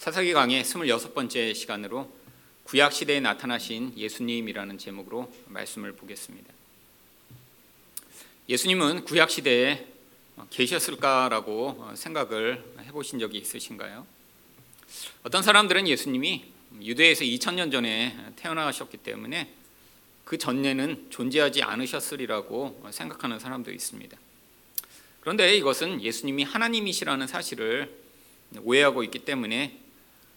[0.00, 2.10] 사사기 강의 26번째 시간으로
[2.64, 6.50] 구약 시대에 나타나신 예수님이라는 제목으로 말씀을 보겠습니다.
[8.48, 9.86] 예수님은 구약 시대에
[10.48, 14.06] 계셨을까라고 생각을 해보신 적이 있으신가요?
[15.22, 16.46] 어떤 사람들은 예수님이
[16.80, 19.52] 유대에서 2000년 전에 태어나셨기 때문에
[20.24, 24.16] 그 전에는 존재하지 않으셨으리라고 생각하는 사람도 있습니다.
[25.20, 27.94] 그런데 이것은 예수님이 하나님이시라는 사실을
[28.62, 29.89] 오해하고 있기 때문에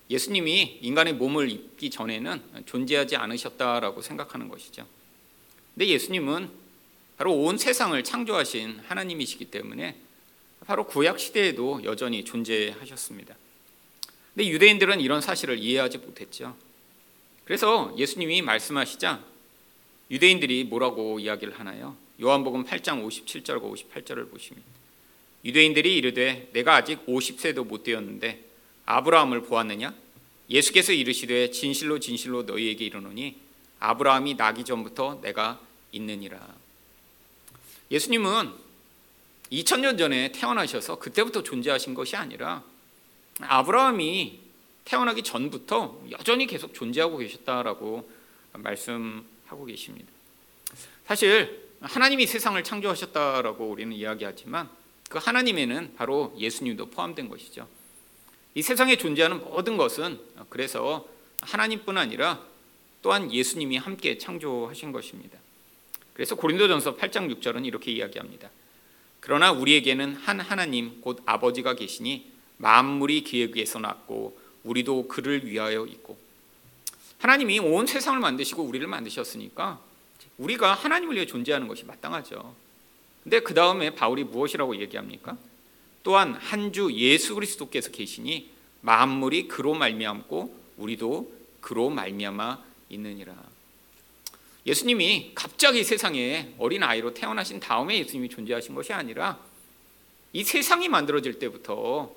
[0.09, 4.85] 예수님이 인간의 몸을 입기 전에는 존재하지 않으셨다라고 생각하는 것이죠.
[5.73, 6.49] 근데 예수님은
[7.17, 9.95] 바로 온 세상을 창조하신 하나님이시기 때문에
[10.65, 13.35] 바로 구약 시대에도 여전히 존재하셨습니다.
[14.33, 16.55] 근데 유대인들은 이런 사실을 이해하지 못했죠.
[17.45, 19.23] 그래서 예수님이 말씀하시자
[20.09, 21.95] 유대인들이 뭐라고 이야기를 하나요?
[22.21, 24.63] 요한복음 8장 57절과 58절을 보시면
[25.45, 28.52] 유대인들이 이르되 내가 아직 50세도 못 되었는데
[28.85, 29.93] 아브라함을 보았느냐?
[30.49, 33.35] 예수께서 이르시되 진실로 진실로 너희에게 이르노니
[33.79, 35.59] 아브라함이 나기 전부터 내가
[35.91, 36.39] 있느니라.
[37.91, 38.51] 예수님은
[39.51, 42.63] 2000년 전에 태어나셔서 그때부터 존재하신 것이 아니라
[43.39, 44.39] 아브라함이
[44.85, 48.09] 태어나기 전부터 여전히 계속 존재하고 계셨다라고
[48.53, 50.11] 말씀하고 계십니다.
[51.05, 54.69] 사실 하나님이 세상을 창조하셨다라고 우리는 이야기하지만
[55.09, 57.67] 그 하나님에는 바로 예수님도 포함된 것이죠.
[58.55, 61.07] 이 세상에 존재하는 모든 것은 그래서
[61.41, 62.41] 하나님뿐 아니라
[63.01, 65.37] 또한 예수님이 함께 창조하신 것입니다.
[66.13, 68.49] 그래서 고린도전서 8장 6절은 이렇게 이야기합니다.
[69.19, 76.17] 그러나 우리에게는 한 하나님 곧 아버지가 계시니 만물이 의해서 났고 우리도 그를 위하여 있고
[77.17, 79.79] 하나님이 온 세상을 만드시고 우리를 만드셨으니까
[80.37, 82.55] 우리가 하나님을 위해 존재하는 것이 마땅하죠.
[83.23, 85.37] 근데 그 다음에 바울이 무엇이라고 얘기합니까?
[86.03, 88.49] 또한 한 주 예수 그리스도께서 계시니
[88.81, 93.33] 만물이 그로 말미암고 우리도 그로 말미암아 있느니라.
[94.65, 99.39] 예수님이 갑자기 세상에 어린 아이로 태어나신 다음에 예수님이 존재하신 것이 아니라
[100.31, 102.13] 이 세상이 만들어질 때부터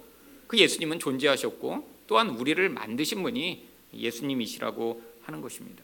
[0.46, 5.82] 그 예수님은 존재하셨고 또한 우리를 만드신 분이 예수님이시라고 하는 것입니다.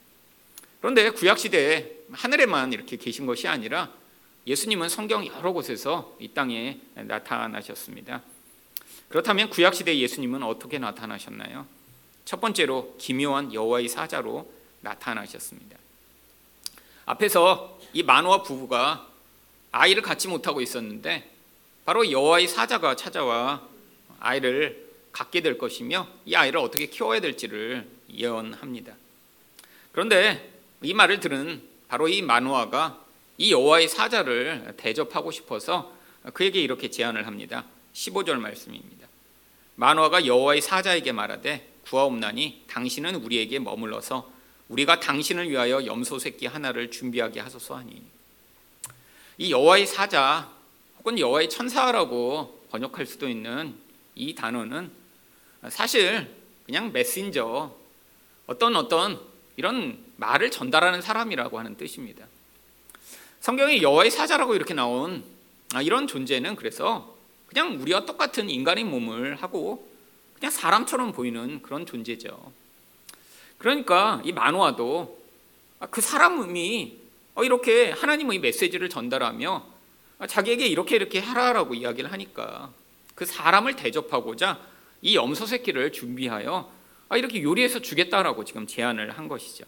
[0.80, 3.92] 그런데 구약 시대에 하늘에만 이렇게 계신 것이 아니라
[4.46, 8.22] 예수님은 성경 여러 곳에서 이 땅에 나타나셨습니다.
[9.08, 11.66] 그렇다면 구약 시대 예수님은 어떻게 나타나셨나요?
[12.24, 14.50] 첫 번째로 기묘한 여호와의 사자로
[14.80, 15.76] 나타나셨습니다.
[17.04, 19.08] 앞에서 이 만화 부부가
[19.70, 21.30] 아이를 갖지 못하고 있었는데
[21.84, 23.66] 바로 여호와의 사자가 찾아와
[24.20, 28.94] 아이를 갖게 될 것이며 이 아이를 어떻게 키워야 될지를 예언합니다.
[29.92, 33.04] 그런데 이 말을 들은 바로 이 만화가
[33.38, 35.92] 이 여호와의 사자를 대접하고 싶어서
[36.34, 37.64] 그에게 이렇게 제안을 합니다.
[37.94, 39.08] 15절 말씀입니다.
[39.76, 44.30] 만화가 여호와의 사자에게 말하되 구하옵나니 당신은 우리에게 머물러서
[44.68, 48.02] 우리가 당신을 위하여 염소 새끼 하나를 준비하게 하소서 하니
[49.38, 50.50] 이 여호와의 사자
[50.98, 53.74] 혹은 여호와의 천사라고 번역할 수도 있는
[54.14, 54.90] 이 단어는
[55.68, 57.76] 사실 그냥 메신저
[58.46, 59.20] 어떤 어떤
[59.56, 62.26] 이런 말을 전달하는 사람이라고 하는 뜻입니다.
[63.42, 65.24] 성경에 여호와의 사자라고 이렇게 나온
[65.74, 67.16] 아, 이런 존재는 그래서
[67.48, 69.90] 그냥 우리와 똑같은 인간의 몸을 하고
[70.36, 72.52] 그냥 사람처럼 보이는 그런 존재죠.
[73.58, 75.18] 그러니까 이 만화도
[75.80, 76.98] 아, 그 사람이
[77.34, 79.66] 어, 이렇게 하나님의 메시지를 전달하며
[80.20, 82.70] 아, 자기에게 이렇게 이렇게 하라라고 이야기를 하니까
[83.16, 84.60] 그 사람을 대접하고자
[85.00, 86.70] 이 염소 새끼를 준비하여
[87.16, 89.64] 이렇게 요리해서 주겠다라고 지금 제안을 한 것이죠.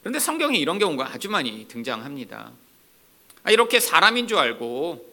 [0.00, 2.52] 그런데 성경에 이런 경우가 아주 많이 등장합니다.
[3.46, 5.06] 아, 이렇게 사람인 줄 알고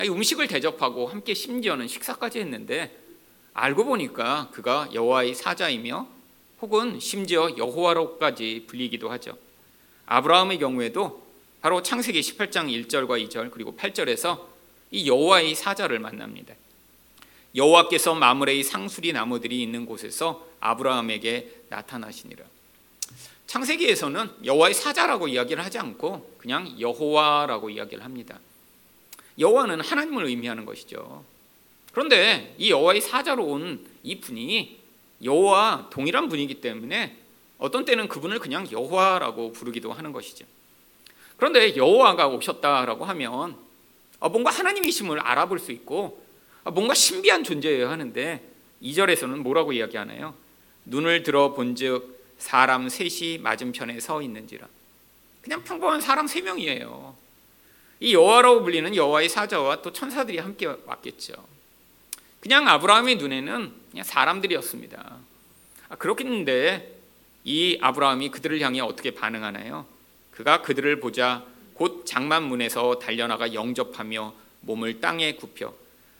[0.00, 2.96] 음식을 대접하고 함께 심지어는 식사까지 했는데
[3.52, 6.08] 알고 보니까 그가 여호와의 사자이며
[6.62, 9.36] 혹은 심지어 여호와로까지 불리기도 하죠.
[10.06, 11.26] 아브라함의 경우에도
[11.60, 14.40] 바로 창세기 18장 1절과 2절 그리고 8절에서
[14.90, 16.54] 이 여호와의 사자를 만납니다.
[17.54, 22.46] 여호와께서 마므레의 상수리 나무들이 있는 곳에서 아브라함에게 나타나시니라.
[23.46, 28.38] 창세기에서는 여호와의 사자라고 이야기를 하지 않고 그냥 여호와라고 이야기를 합니다.
[29.38, 31.24] 여호와는 하나님을 의미하는 것이죠.
[31.92, 34.78] 그런데 이 여호와의 사자로 온 이 분이
[35.24, 37.16] 여호와 동일한 분이기 때문에
[37.58, 40.44] 어떤 때는 그분을 그냥 여호와라고 부르기도 하는 것이죠.
[41.38, 43.56] 그런데 여호와가 오셨다라고 하면
[44.20, 46.22] 어, 뭔가 하나님이심을 알아볼 수 있고
[46.62, 48.42] 어, 뭔가 신비한 존재여야 하는데
[48.82, 50.34] 2절에서는 뭐라고 이야기하나요?
[50.84, 54.66] 눈을 들어 본즉 사람 셋이 맞은편에 서 있는지라.
[55.42, 57.16] 그냥 평범한 사람 세 명이에요.
[58.00, 61.34] 이 여호와라고 불리는 여호와의 사자와 또 천사들이 함께 왔겠죠.
[62.40, 65.16] 그냥 아브라함의 눈에는 그냥 사람들이었습니다.
[65.88, 66.94] 아, 그렇겠는데
[67.44, 69.86] 이 아브라함이 그들을 향해 어떻게 반응하나요?
[70.30, 71.44] 그가 그들을 보자
[71.74, 75.74] 곧 장만문에서 달려나가 영접하며 몸을 땅에 굽혀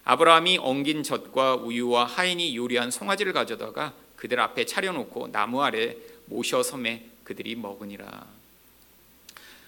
[0.05, 5.95] 아브라함이 엉긴 젖과 우유와 하인이 요리한 송아지를 가져다가 그들 앞에 차려놓고 나무 아래
[6.25, 8.27] 모셔 섬에 그들이 먹으니라.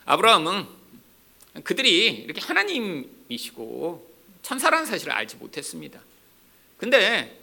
[0.06, 0.64] 아브라함은
[1.62, 6.00] 그들이 이렇게 하나님이시고 천사라는 사실을 알지 못했습니다.
[6.78, 7.38] 근데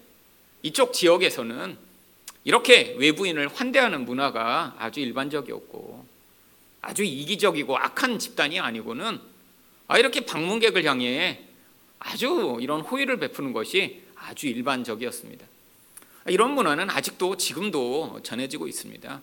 [0.63, 1.77] 이쪽 지역에서는
[2.45, 6.04] 이렇게 외부인을 환대하는 문화가 아주 일반적이었고
[6.81, 9.21] 아주 이기적이고 악한 집단이 아니고는
[9.88, 11.44] 아 이렇게 방문객을 향해
[12.00, 15.53] 아주 이런 호의를 베푸는 것이 아주 일반적이었습니다.
[16.28, 19.22] 이런 문화는 아직도 지금도 전해지고 있습니다.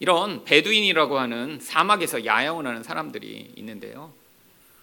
[0.00, 4.12] 이런 베두인이라고 하는 사막에서 야영을 하는 사람들이 있는데요.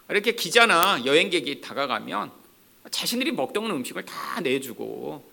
[0.10, 2.32] 이렇게 기자나 여행객이 다가가면
[2.90, 5.30] 자신들이 먹던 음식을 다 내주고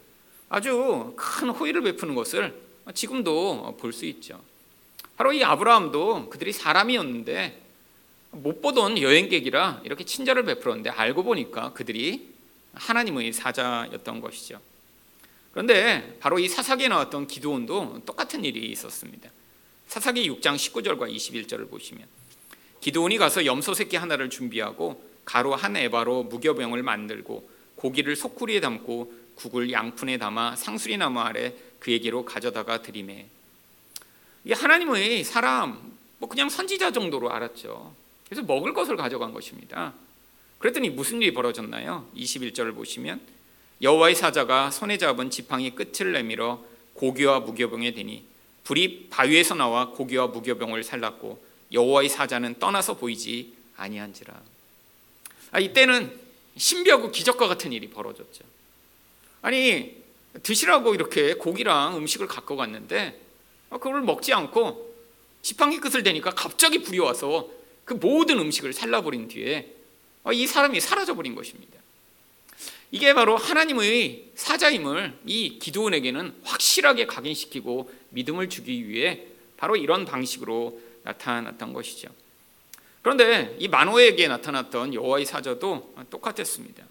[0.48, 2.54] 아주 큰 호의를 베푸는 것을
[2.94, 4.40] 지금도 볼 수 있죠.
[5.16, 7.62] 바로 이 아브라함도 그들이 사람이었는데
[8.30, 12.28] 못 보던 여행객이라 이렇게 친절을 베풀었는데 알고 보니까 그들이
[12.74, 14.60] 하나님의 사자였던 것이죠.
[15.58, 19.28] 그런데 바로 이 사사기에 나왔던 기도원도 똑같은 일이 있었습니다.
[19.88, 22.06] 사사기 6장 19절과 21절을 보시면
[22.80, 29.72] 기도원이 가서 염소 새끼 하나를 준비하고 가루 한 에바로 무교병을 만들고 고기를 소쿠리에 담고 국을
[29.72, 33.26] 양푼에 담아 상수리 나무 아래 그에게로 가져다가 드리매
[34.44, 37.96] 이 하나님의 사람 뭐 그냥 선지자 정도로 알았죠.
[38.28, 39.92] 그래서 먹을 것을 가져간 것입니다.
[40.60, 42.08] 그랬더니 무슨 일이 벌어졌나요?
[42.14, 43.37] 21절을 보시면
[43.80, 46.64] 여호와의 사자가 손에 잡은 지팡이 끝을 내밀어
[46.94, 48.24] 고기와 무교병에 대니
[48.64, 51.42] 불이 바위에서 나와 고기와 무교병을 살랐고
[51.72, 54.34] 여호와의 사자는 떠나서 보이지 아니한지라.
[55.52, 56.18] 아, 이때는
[56.56, 58.44] 신비하고 기적과 같은 일이 벌어졌죠.
[59.42, 59.96] 아니
[60.42, 63.20] 드시라고 이렇게 고기랑 음식을 갖고 갔는데
[63.70, 64.88] 아, 그걸 먹지 않고
[65.42, 67.48] 지팡이 끝을 대니까 갑자기 불이 와서
[67.84, 69.72] 그 모든 음식을 살라버린 뒤에
[70.24, 71.78] 아, 이 사람이 사라져버린 것입니다.
[72.90, 79.26] 이게 바로 하나님의 사자임을 이 기도원에게는 확실하게 각인시키고 믿음을 주기 위해
[79.56, 82.08] 바로 이런 방식으로 나타났던 것이죠.
[83.02, 86.84] 그런데 이 마노에게 나타났던 여호와의 사자도 똑같았습니다.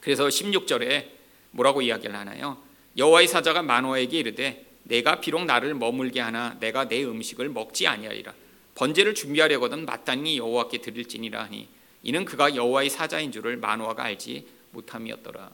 [0.00, 1.06] 그래서 16절에
[1.52, 2.58] 뭐라고 이야기를 하나요?
[2.96, 8.32] 여호와의 사자가 마노에게 이르되 내가 비록 나를 머물게 하나 내가 내 음식을 먹지 아니하리라.
[8.74, 11.68] 번제를 준비하려거든 마땅히 여호와께 드릴지니라 하니
[12.02, 15.50] 이는 그가 여호와의 사자인 줄을 마노아가 알지 못함이었더라.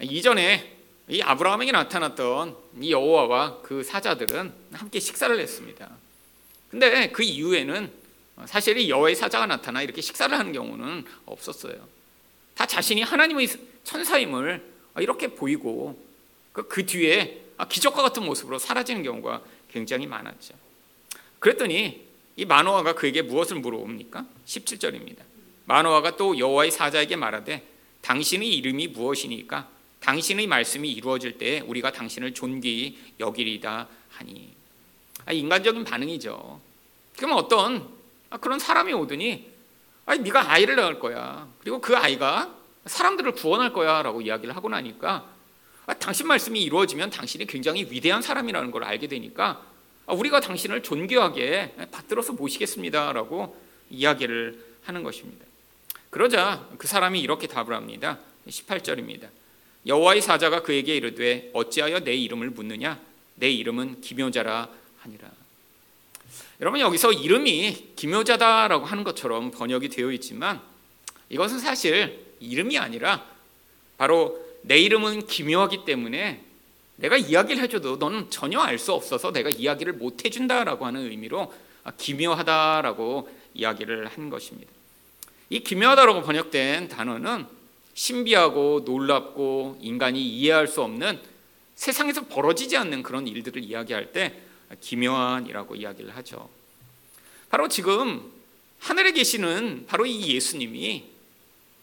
[0.00, 0.76] 이전에
[1.08, 5.90] 이 아브라함에게 나타났던 이 여호와와 그 사자들은 함께 식사를 했습니다.
[6.70, 7.92] 근데 그 이후에는
[8.46, 11.86] 사실 이 여호와의 사자가 나타나 이렇게 식사를 하는 경우는 없었어요.
[12.54, 13.48] 다 자신이 하나님의
[13.84, 16.02] 천사임을 이렇게 보이고
[16.52, 20.54] 그, 그 뒤에 기적과 같은 모습으로 사라지는 경우가 굉장히 많았죠.
[21.38, 22.04] 그랬더니
[22.36, 24.26] 이 마노아가 그에게 무엇을 물어옵니까?
[24.46, 25.18] 17절입니다.
[25.66, 27.73] 마노아가 또 여호와의 사자에게 말하되
[28.04, 29.66] 당신의 이름이 무엇이니까
[30.00, 34.52] 당신의 말씀이 이루어질 때 우리가 당신을 존귀히 여기리다 하니
[35.24, 36.60] 아, 인간적인 반응이죠.
[37.16, 37.88] 그러면 어떤
[38.28, 39.50] 아, 그런 사람이 오더니
[40.04, 41.48] 아니 네가 아이를 낳을 거야.
[41.60, 42.54] 그리고 그 아이가
[42.84, 45.26] 사람들을 구원할 거야라고 이야기를 하고 나니까
[45.86, 49.62] 아, 당신 말씀이 이루어지면 당신이 굉장히 위대한 사람이라는 걸 알게 되니까
[50.06, 55.46] 우리가 당신을 존귀하게 받들어서 모시겠습니다라고 이야기를 하는 것입니다.
[56.14, 58.20] 그러자 그 사람이 이렇게 답을 합니다.
[58.46, 59.30] 18절입니다.
[59.84, 63.00] 여호와의 사자가 그에게 이르되 어찌하여 내 이름을 묻느냐
[63.34, 64.68] 내 이름은 기묘자라
[65.00, 65.28] 하니라.
[66.60, 70.60] 여러분 여기서 이름이 기묘자다라고 하는 것처럼 번역이 되어 있지만
[71.30, 73.26] 이것은 사실 이름이 아니라
[73.98, 76.44] 바로 내 이름은 기묘하기 때문에
[76.94, 81.52] 내가 이야기를 해줘도 너는 전혀 알 수 없어서 내가 이야기를 못 해준다라고 하는 의미로
[81.98, 84.73] 기묘하다라고 이야기를 한 것입니다.
[85.50, 87.46] 이 기묘하다라고 번역된 단어는
[87.94, 91.20] 신비하고 놀랍고 인간이 이해할 수 없는
[91.74, 94.40] 세상에서 벌어지지 않는 그런 일들을 이야기할 때
[94.80, 96.48] 기묘한이라고 이야기를 하죠.
[97.50, 98.32] 바로 지금
[98.80, 101.04] 하늘에 계시는 바로 이 예수님이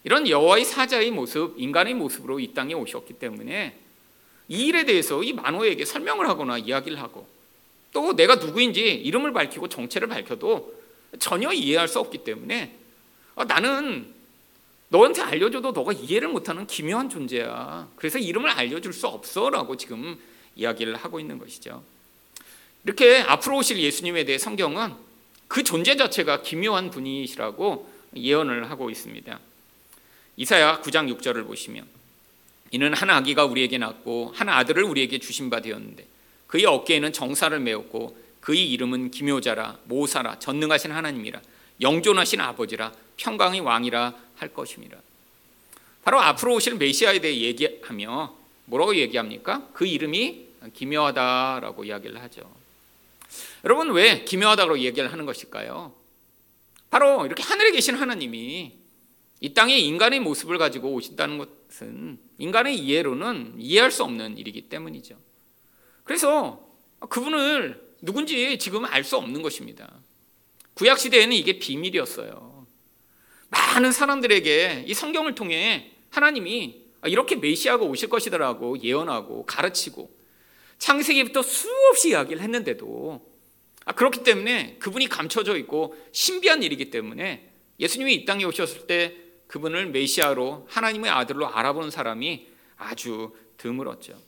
[0.04, 3.78] 이런 여호와의 사자의 모습, 인간의 모습으로 이 땅에 오셨기 때문에
[4.48, 7.26] 이 일에 대해서 이 만호에게 설명을 하거나 이야기를 하고
[7.92, 10.82] 또 내가 누구인지 이름을 밝히고 정체를 밝혀도
[11.18, 12.81] 전혀 이해할 수 없기 때문에
[13.34, 14.12] 아, 나는
[14.88, 17.88] 너한테 알려줘도 너가 이해를 못하는 기묘한 존재야.
[17.96, 20.18] 그래서 이름을 알려줄 수 없어라고 지금
[20.54, 21.82] 이야기를 하고 있는 것이죠.
[22.84, 24.92] 이렇게 앞으로 오실 예수님에 대해 성경은
[25.48, 29.38] 그 존재 자체가 기묘한 분이시라고 예언을 하고 있습니다.
[30.36, 31.86] 이사야 9장 6절을 보시면
[32.70, 36.06] 이는 한 아기가 우리에게 낳고 한 아들을 우리에게 주신 바 되었는데
[36.46, 41.40] 그의 어깨에는 정사를 메었고 그의 이름은 기묘자라 모사라 전능하신 하나님이라
[41.82, 44.98] 영존하신 아버지라 평강의 왕이라 할 것입니다.
[46.04, 49.68] 바로 앞으로 오실 메시아에 대해 얘기하며 뭐라고 얘기합니까?
[49.72, 52.50] 그 이름이 기묘하다라고 이야기를 하죠.
[53.64, 55.92] 여러분 왜 기묘하다고 얘기를 하는 것일까요?
[56.90, 58.72] 바로 이렇게 하늘에 계신 하나님이
[59.40, 65.16] 이 땅에 인간의 모습을 가지고 오신다는 것은 인간의 이해로는 이해할 수 없는 일이기 때문이죠.
[66.04, 66.64] 그래서
[67.08, 69.92] 그분을 누군지 지금 알 수 없는 것입니다.
[70.82, 72.66] 구약 시대에는 이게 비밀이었어요.
[73.50, 80.10] 많은 사람들에게 이 성경을 통해 하나님이 이렇게 메시아가 오실 것이더라고 예언하고 가르치고
[80.78, 83.24] 창세기부터 수없이 이야기를 했는데도
[83.84, 87.48] 아, 그렇기 때문에 그분이 감춰져 있고 신비한 일이기 때문에
[87.78, 89.14] 예수님이 이 땅에 오셨을 때
[89.46, 94.20] 그분을 메시아로 하나님의 아들로 알아보는 사람이 아주 드물었죠.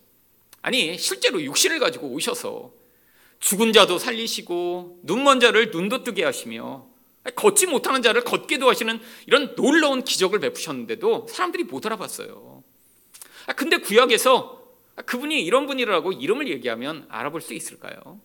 [0.63, 2.84] 아니 실제로 육신을 가지고 오셔서
[3.45, 6.87] 죽은 자도 살리시고 눈먼 자를 눈도 뜨게 하시며
[7.35, 12.65] 걷지 못하는 자를 걷게도 하시는 이런 놀라운 기적을 베푸셨는데도 사람들이 못 알아봤어요.
[13.47, 14.67] 아, 근데 구약에서
[15.05, 18.19] 그분이 이런 분이라고 이름을 얘기하면 알아볼 수 있을까요?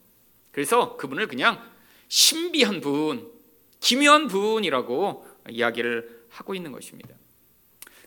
[0.54, 1.62] 그래서 그분을 그냥
[2.08, 3.30] 신비한 분,
[3.82, 7.10] 기묘한 분이라고 이야기를 하고 있는 것입니다.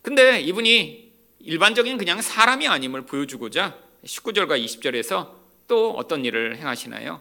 [0.00, 7.21] 근데 이분이 일반적인 그냥 사람이 아님을 보여주고자 19절과 20절에서 또 어떤 일을 행하시나요?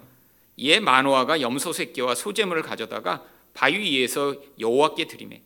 [0.58, 5.42] 이에 마노아가 염소 새끼와 소재물을 가져다가 바위 위에서 여호와께 드리매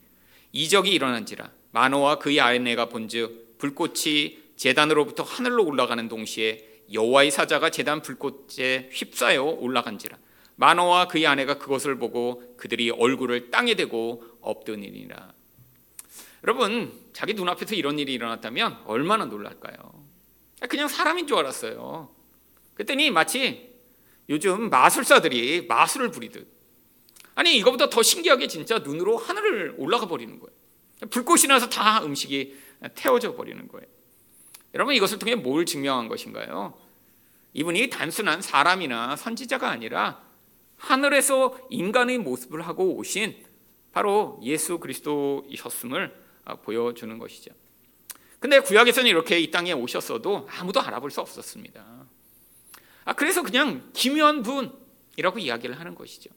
[0.51, 8.89] 이적이 일어난지라 마노아 그의 아내가 본즉 불꽃이 제단으로부터 하늘로 올라가는 동시에 여호와의 사자가 제단 불꽃에
[8.91, 10.17] 휩싸여 올라간지라
[10.55, 15.33] 마노와 그의 아내가 그것을 보고 그들이 얼굴을 땅에 대고 엎드니라
[16.43, 19.75] 여러분 자기 눈앞에서 이런 일이 일어났다면 얼마나 놀랄까요?
[20.69, 22.14] 그냥 사람인 줄 알았어요.
[22.75, 23.73] 그랬더니 마치
[24.29, 26.47] 요즘 마술사들이 마술을 부리듯
[27.35, 30.55] 아니 이거보다 더 신기하게 진짜 눈으로 하늘을 올라가 버리는 거예요.
[31.09, 32.55] 불꽃이 나서 다 음식이
[32.95, 33.85] 태워져 버리는 거예요.
[34.73, 36.77] 여러분 이것을 통해 뭘 증명한 것인가요?
[37.53, 40.21] 이분이 단순한 사람이나 선지자가 아니라
[40.77, 43.35] 하늘에서 인간의 모습을 하고 오신
[43.91, 46.13] 바로 예수 그리스도이셨음을
[46.63, 47.51] 보여주는 것이죠.
[48.39, 52.04] 근데 구약에서는 이렇게 이 땅에 오셨어도 아무도 알아볼 수 없었습니다.
[53.05, 56.31] 아, 그래서 그냥 기묘한 분이라고 이야기를 하는 것이죠.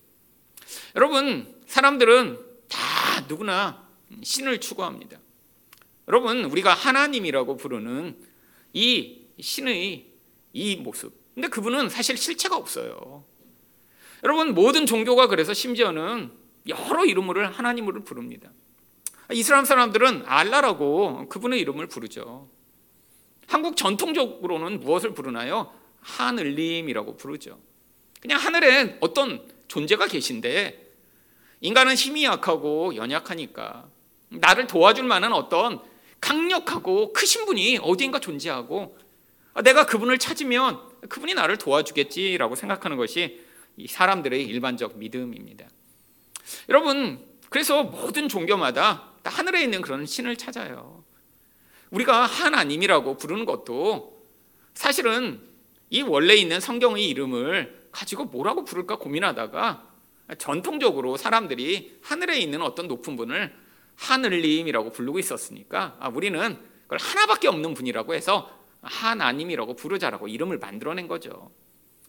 [0.94, 3.88] 여러분, 사람들은 다 누구나
[4.22, 5.18] 신을 추구합니다.
[6.06, 8.16] 여러분, 우리가 하나님이라고 부르는
[8.74, 10.06] 이 신의
[10.52, 11.12] 이 모습.
[11.34, 13.24] 근데 그분은 사실 실체가 없어요.
[14.24, 16.30] 여러분, 모든 종교가 그래서 심지어는
[16.68, 18.50] 여러 이름을 하나님으로 부릅니다.
[19.32, 22.48] 이슬람 사람들은 알라라고 그분의 이름을 부르죠.
[23.46, 25.72] 한국 전통적으로는 무엇을 부르나요?
[26.00, 27.58] 하늘님이라고 부르죠.
[28.20, 30.86] 그냥 하늘에 어떤 존재가 계신데
[31.60, 33.88] 인간은 힘이 약하고 연약하니까
[34.30, 35.80] 나를 도와줄 만한 어떤
[36.20, 38.98] 강력하고 크신 분이 어디인가 존재하고
[39.62, 43.44] 내가 그분을 찾으면 그분이 나를 도와주겠지라고 생각하는 것이
[43.88, 45.66] 사람들의 일반적 믿음입니다.
[46.68, 51.04] 여러분, 그래서 모든 종교마다 하늘에 있는 그런 신을 찾아요.
[51.90, 54.22] 우리가 하나님이라고 부르는 것도
[54.74, 55.40] 사실은
[55.90, 59.88] 이 원래 있는 성경의 이름을 가지고 뭐라고 부를까 고민하다가
[60.38, 63.54] 전통적으로 사람들이 하늘에 있는 어떤 높은 분을
[63.96, 68.50] 하늘님이라고 부르고 있었으니까 아, 우리는 그걸 하나밖에 없는 분이라고 해서
[68.82, 71.50] 하나님이라고 부르자라고 이름을 만들어낸 거죠.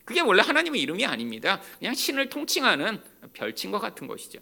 [0.05, 1.61] 그게 원래 하나님의 이름이 아닙니다.
[1.77, 3.01] 그냥 신을 통칭하는
[3.33, 4.39] 별칭 과 같은 것이죠.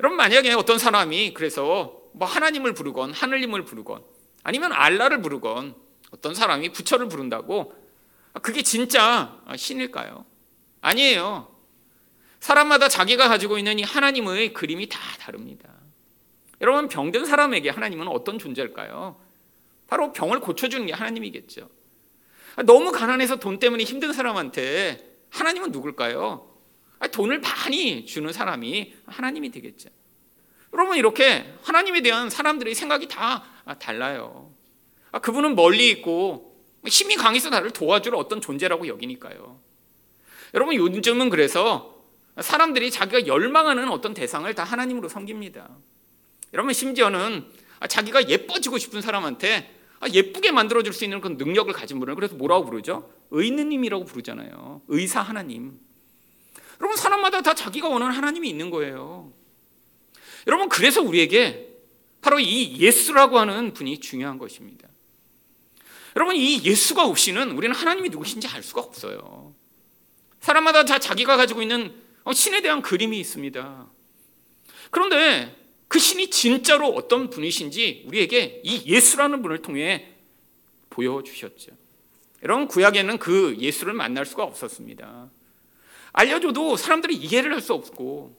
[0.00, 4.02] 여러분 만약에 어떤 사람이 그래서 뭐 하나님을 부르건 하늘님을 부르건
[4.44, 5.74] 아니면 알라를 부르건
[6.10, 7.74] 어떤 사람이 부처를 부른다고
[8.42, 10.24] 그게 진짜 신일까요?
[10.80, 11.48] 아니에요.
[12.40, 15.68] 사람마다 자기가 가지고 있는 이 하나님의 그림이 다 다릅니다.
[16.60, 19.20] 여러분 병든 사람에게 하나님은 어떤 존재일까요?
[19.86, 21.68] 바로 병을 고쳐주는 게 하나님이겠죠.
[22.64, 26.46] 너무 가난해서 돈 때문에 힘든 사람한테 하나님은 누굴까요?
[27.12, 29.88] 돈을 많이 주는 사람이 하나님이 되겠죠.
[30.72, 33.44] 여러분 이렇게 하나님에 대한 사람들의 생각이 다
[33.78, 34.52] 달라요.
[35.22, 36.47] 그분은 멀리 있고
[36.86, 39.58] 힘이 강해서 나를 도와줄 어떤 존재라고 여기니까요.
[40.54, 41.98] 여러분 요즘은 그래서
[42.40, 45.68] 사람들이 자기가 열망하는 어떤 대상을 다 하나님으로 섬깁니다.
[46.54, 47.46] 여러분 심지어는
[47.88, 49.74] 자기가 예뻐지고 싶은 사람한테
[50.12, 53.10] 예쁘게 만들어줄 수 있는 그 능력을 가진 분을 그래서 뭐라고 부르죠?
[53.30, 54.82] 의느님이라고 부르잖아요.
[54.88, 55.78] 의사 하나님.
[56.80, 59.32] 여러분 사람마다 다 자기가 원하는 하나님이 있는 거예요.
[60.46, 61.68] 여러분 그래서 우리에게
[62.20, 64.87] 바로 이 예수라고 하는 분이 중요한 것입니다.
[66.18, 69.54] 여러분 이 예수가 없이는 우리는 하나님이 누구신지 알 수가 없어요.
[70.40, 71.94] 사람마다 다 자기가 가지고 있는
[72.24, 73.86] 어, 신에 대한 그림이 있습니다.
[74.90, 75.56] 그런데
[75.86, 80.08] 그 신이 진짜로 어떤 분이신지 우리에게 이 예수라는 분을 통해
[80.90, 81.70] 보여주셨죠.
[82.42, 85.30] 여러분 구약에는 그 예수를 만날 수가 없었습니다.
[86.12, 88.36] 알려줘도 사람들이 이해를 할 수 없고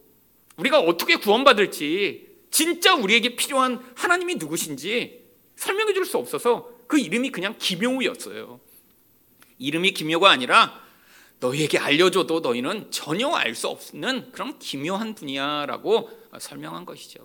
[0.57, 5.23] 우리가 어떻게 구원받을지 진짜 우리에게 필요한 하나님이 누구신지
[5.55, 8.59] 설명해 줄 수 없어서 그 이름이 그냥 기묘였어요.
[9.59, 10.83] 이름이 기묘가 아니라
[11.39, 17.19] 너희에게 알려줘도 너희는 전혀 알 수 없는 그런 기묘한 분이야라고 설명한 것이죠.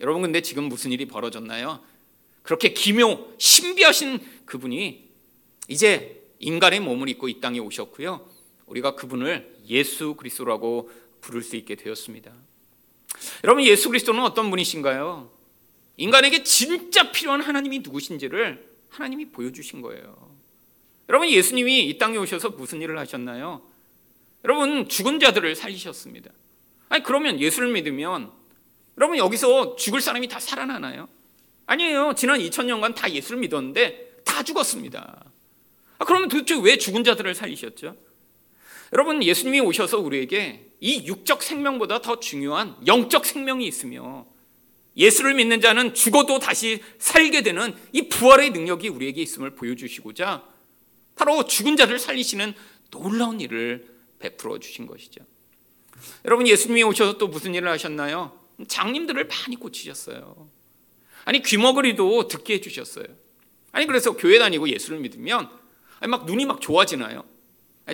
[0.00, 1.80] 여러분 근데 지금 무슨 일이 벌어졌나요?
[2.42, 5.08] 그렇게 기묘 신비하신 그분이
[5.68, 8.28] 이제 인간의 몸을 입고 이 땅에 오셨고요.
[8.66, 12.32] 우리가 그분을 예수 그리스도라고 부를 수 있게 되었습니다.
[13.44, 15.30] 여러분 예수 그리스도는 어떤 분이신가요?
[15.98, 20.30] 인간에게 진짜 필요한 하나님이 누구신지를 하나님이 보여주신 거예요.
[21.08, 23.62] 여러분 예수님이 이 땅에 오셔서 무슨 일을 하셨나요?
[24.44, 26.30] 여러분 죽은 자들을 살리셨습니다.
[26.88, 28.30] 아니 그러면 예수를 믿으면
[28.98, 31.08] 여러분 여기서 죽을 사람이 다 살아나나요?
[31.66, 32.12] 아니에요.
[32.16, 35.24] 지난 2000년간 다 예수를 믿었는데 다 죽었습니다.
[35.98, 37.96] 아, 그러면 도대체 왜 죽은 자들을 살리셨죠?
[38.92, 44.26] 여러분 예수님이 오셔서 우리에게 이 육적 생명보다 더 중요한 영적 생명이 있으며
[44.96, 50.44] 예수를 믿는 자는 죽어도 다시 살게 되는 이 부활의 능력이 우리에게 있음을 보여주시고자
[51.16, 52.54] 바로 죽은 자를 살리시는
[52.90, 53.86] 놀라운 일을
[54.18, 55.24] 베풀어 주신 것이죠.
[56.24, 58.38] 여러분 예수님이 오셔서 또 무슨 일을 하셨나요?
[58.68, 60.48] 장님들을 많이 고치셨어요.
[61.24, 63.06] 아니 귀머거리도 듣게 해주셨어요.
[63.72, 65.48] 아니 그래서 교회 다니고 예수를 믿으면
[66.00, 67.24] 아니 막 눈이 막 좋아지나요?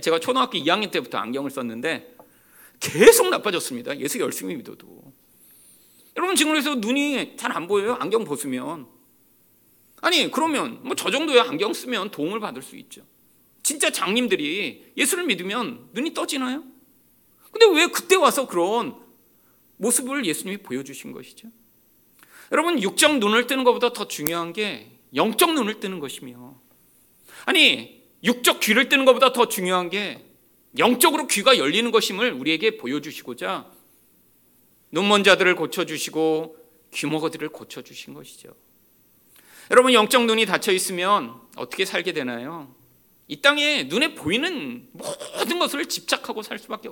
[0.02, 2.16] 제가 초등학교 2학년 때부터 안경을 썼는데
[2.80, 3.98] 계속 나빠졌습니다.
[3.98, 5.12] 예수 열심히 믿어도.
[6.18, 7.96] 여러분 지금 그래서 눈이 잘 안 보여요?
[8.00, 8.86] 안경 벗으면.
[10.00, 13.02] 아니 그러면 뭐 저 정도의 안경 쓰면 도움을 받을 수 있죠.
[13.62, 16.64] 진짜 장님들이 예수를 믿으면 눈이 떠지나요?
[17.52, 18.96] 근데 왜 그때 와서 그런
[19.76, 21.48] 모습을 예수님이 보여주신 것이죠?
[22.50, 26.58] 여러분 육적 눈을 뜨는 것보다 더 중요한 게 영적 눈을 뜨는 것이며
[27.44, 30.24] 아니 육적 귀를 뜨는 것보다 더 중요한 게
[30.78, 33.70] 영적으로 귀가 열리는 것임을 우리에게 보여주시고자
[34.90, 36.56] 눈먼 자들을 고쳐주시고
[36.92, 38.54] 귀머거들을 고쳐주신 것이죠.
[39.70, 42.74] 여러분 영적 눈이 닫혀 있으면 어떻게 살게 되나요?
[43.26, 46.88] 이 땅에 눈에 보이는 모든 것을 집착하고 살 수밖에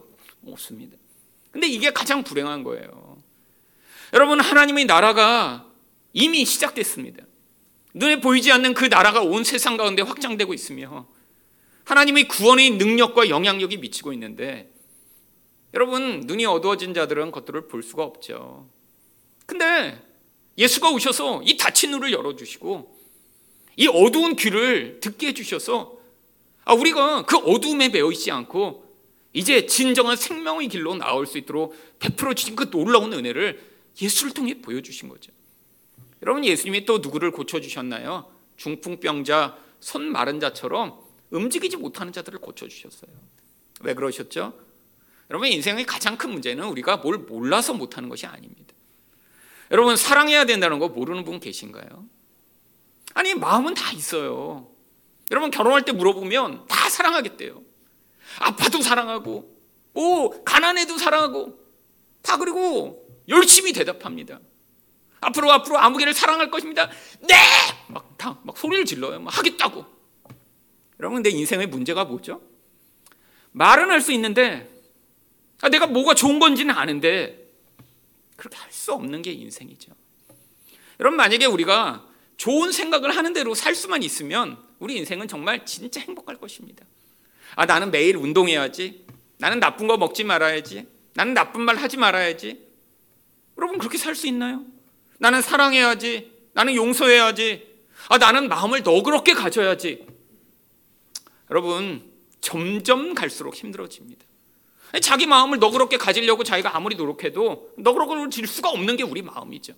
[0.46, 0.96] 없습니다.
[1.50, 3.16] 근데 이게 가장 불행한 거예요.
[4.12, 5.66] 여러분 하나님의 나라가
[6.12, 7.24] 이미 시작됐습니다.
[7.94, 11.06] 눈에 보이지 않는 그 나라가 온 세상 가운데 확장되고 있으며
[11.84, 14.70] 하나님의 구원의 능력과 영향력이 미치고 있는데
[15.76, 18.66] 여러분 눈이 어두워진 자들은 그것들을 볼 수가 없죠.
[19.44, 20.02] 근데
[20.56, 22.96] 예수가 오셔서 이 닫힌 눈을 열어주시고
[23.76, 25.98] 이 어두운 귀를 듣게 해주셔서
[26.64, 28.86] 아, 우리가 그 어두움에 매여 있지 않고
[29.34, 33.62] 이제 진정한 생명의 길로 나올 수 있도록 베풀어 주신 그 놀라운 은혜를
[34.00, 35.30] 예수를 통해 보여주신 거죠.
[36.22, 38.32] 여러분 예수님이 또 누구를 고쳐 주셨나요?
[38.56, 40.98] 중풍병자, 손 마른 자처럼
[41.30, 43.10] 움직이지 못하는 자들을 고쳐 주셨어요.
[43.82, 44.65] 왜 그러셨죠?
[45.30, 48.74] 여러분 인생의 가장 큰 문제는 우리가 뭘 몰라서 못하는 것이 아닙니다.
[49.70, 52.04] 여러분 사랑해야 된다는 거 모르는 분 계신가요?
[53.14, 54.70] 아니 마음은 다 있어요.
[55.30, 57.60] 여러분 결혼할 때 물어보면 다 사랑하겠대요.
[58.38, 59.56] 아파도 사랑하고,
[59.94, 61.58] 오 가난해도 사랑하고,
[62.22, 64.38] 다 그리고 열심히 대답합니다.
[65.20, 66.90] 앞으로 앞으로 아무개를 사랑할 것입니다.
[67.20, 67.34] 네,
[67.88, 69.20] 막 다막 소리를 질러요.
[69.20, 69.84] 막 하겠다고.
[71.00, 72.40] 여러분 내 인생의 문제가 뭐죠?
[73.52, 74.75] 말은 할 수 있는데 아,
[75.70, 77.50] 내가 뭐가 좋은 건지는 아는데
[78.36, 79.90] 그렇게 할 수 없는 게 인생이죠.
[81.00, 86.36] 여러분 만약에 우리가 좋은 생각을 하는 대로 살 수만 있으면 우리 인생은 정말 진짜 행복할
[86.36, 86.84] 것입니다.
[87.56, 89.06] 아 나는 매일 운동해야지.
[89.38, 90.86] 나는 나쁜 거 먹지 말아야지.
[91.14, 92.64] 나는 나쁜 말 하지 말아야지.
[93.58, 94.64] 여러분 그렇게 살 수 있나요?
[95.18, 96.30] 나는 사랑해야지.
[96.52, 97.66] 나는 용서해야지.
[98.08, 100.06] 아 나는 마음을 너그럽게 가져야지.
[101.50, 102.02] 여러분
[102.40, 104.25] 점점 갈수록 힘들어집니다.
[105.00, 109.74] 자기 마음을 너그럽게 가지려고 자기가 아무리 노력해도 너그러질 수가 없는 게 우리 마음이죠.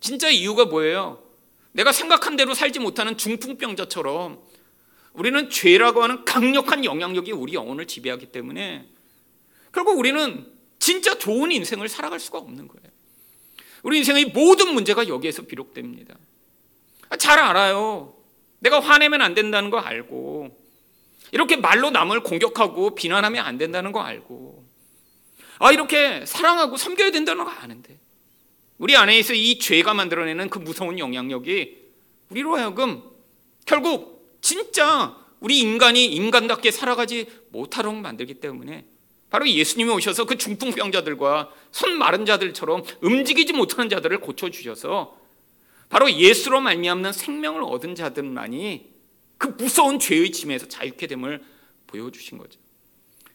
[0.00, 1.22] 진짜 이유가 뭐예요?
[1.72, 4.40] 내가 생각한 대로 살지 못하는 중풍병자처럼
[5.12, 8.86] 우리는 죄라고 하는 강력한 영향력이 우리 영혼을 지배하기 때문에
[9.72, 10.46] 결국 우리는
[10.78, 12.90] 진짜 좋은 인생을 살아갈 수가 없는 거예요.
[13.82, 16.16] 우리 인생의 모든 문제가 여기에서 비롯됩니다.
[17.18, 18.14] 잘 알아요.
[18.60, 20.59] 내가 화내면 안 된다는 거 알고
[21.32, 24.64] 이렇게 말로 남을 공격하고 비난하면 안 된다는 거 알고.
[25.58, 27.98] 아 이렇게 사랑하고 섬겨야 된다는 거 아는데.
[28.78, 31.76] 우리 안에서 이 죄가 만들어내는 그 무서운 영향력이
[32.30, 33.02] 우리로 하여금
[33.66, 38.86] 결국 진짜 우리 인간이 인간답게 살아가지 못하도록 만들기 때문에
[39.28, 45.16] 바로 예수님이 오셔서 그 중풍병자들과 손 마른 자들처럼 움직이지 못하는 자들을 고쳐 주셔서
[45.88, 48.89] 바로 예수로 말미암는 생명을 얻은 자들만이
[49.40, 51.42] 그 무서운 죄의 짐에서 자유케 됨을
[51.86, 52.60] 보여주신 거죠.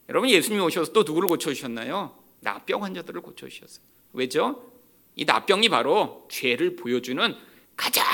[0.07, 2.15] 여러분 예수님이 오셔서 또 누구를 고쳐 주셨나요?
[2.41, 3.83] 나병 환자들을 고쳐 주셨어요.
[4.13, 4.71] 왜죠?
[5.15, 7.35] 이 나병이 바로 죄를 보여주는
[7.75, 8.05] 가장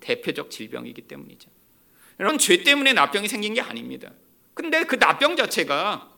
[0.00, 1.48] 대표적 질병이기 때문이죠.
[2.20, 4.12] 여러분 죄 때문에 나병이 생긴 게 아닙니다.
[4.52, 6.12] 근데 그 나병 자체가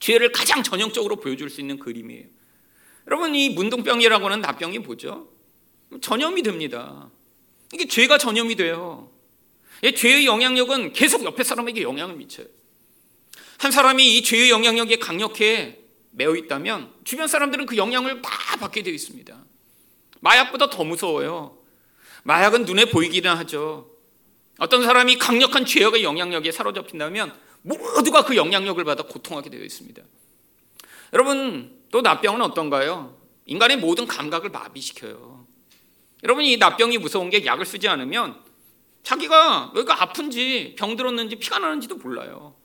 [0.00, 2.26] 죄를 가장 전형적으로 보여줄 수 있는 그림이에요.
[3.06, 5.28] 여러분 이 문둥병이라고 하는 나병이 뭐죠?
[6.00, 7.12] 전염이 됩니다.
[7.72, 9.12] 이게 죄가 전염이 돼요.
[9.82, 12.46] 죄의 영향력은 계속 옆에 사람에게 영향을 미쳐요.
[13.58, 15.78] 한 사람이 이 죄의 영향력에 강력해
[16.10, 19.36] 매어 있다면 주변 사람들은 그 영향을 다 받게 되어 있습니다.
[20.20, 21.58] 마약보다 더 무서워요.
[22.24, 23.90] 마약은 눈에 보이기는 하죠.
[24.58, 30.02] 어떤 사람이 강력한 죄악의 영향력에 사로잡힌다면 모두가 그 영향력을 받아 고통하게 되어 있습니다.
[31.12, 33.16] 여러분, 또 납병은 어떤가요?
[33.46, 35.46] 인간의 모든 감각을 마비시켜요.
[36.24, 38.42] 여러분, 이 납병이 무서운 게 약을 쓰지 않으면
[39.06, 42.56] 자기가 여기가 아픈지 병 들었는지 피가 나는지도 몰라요.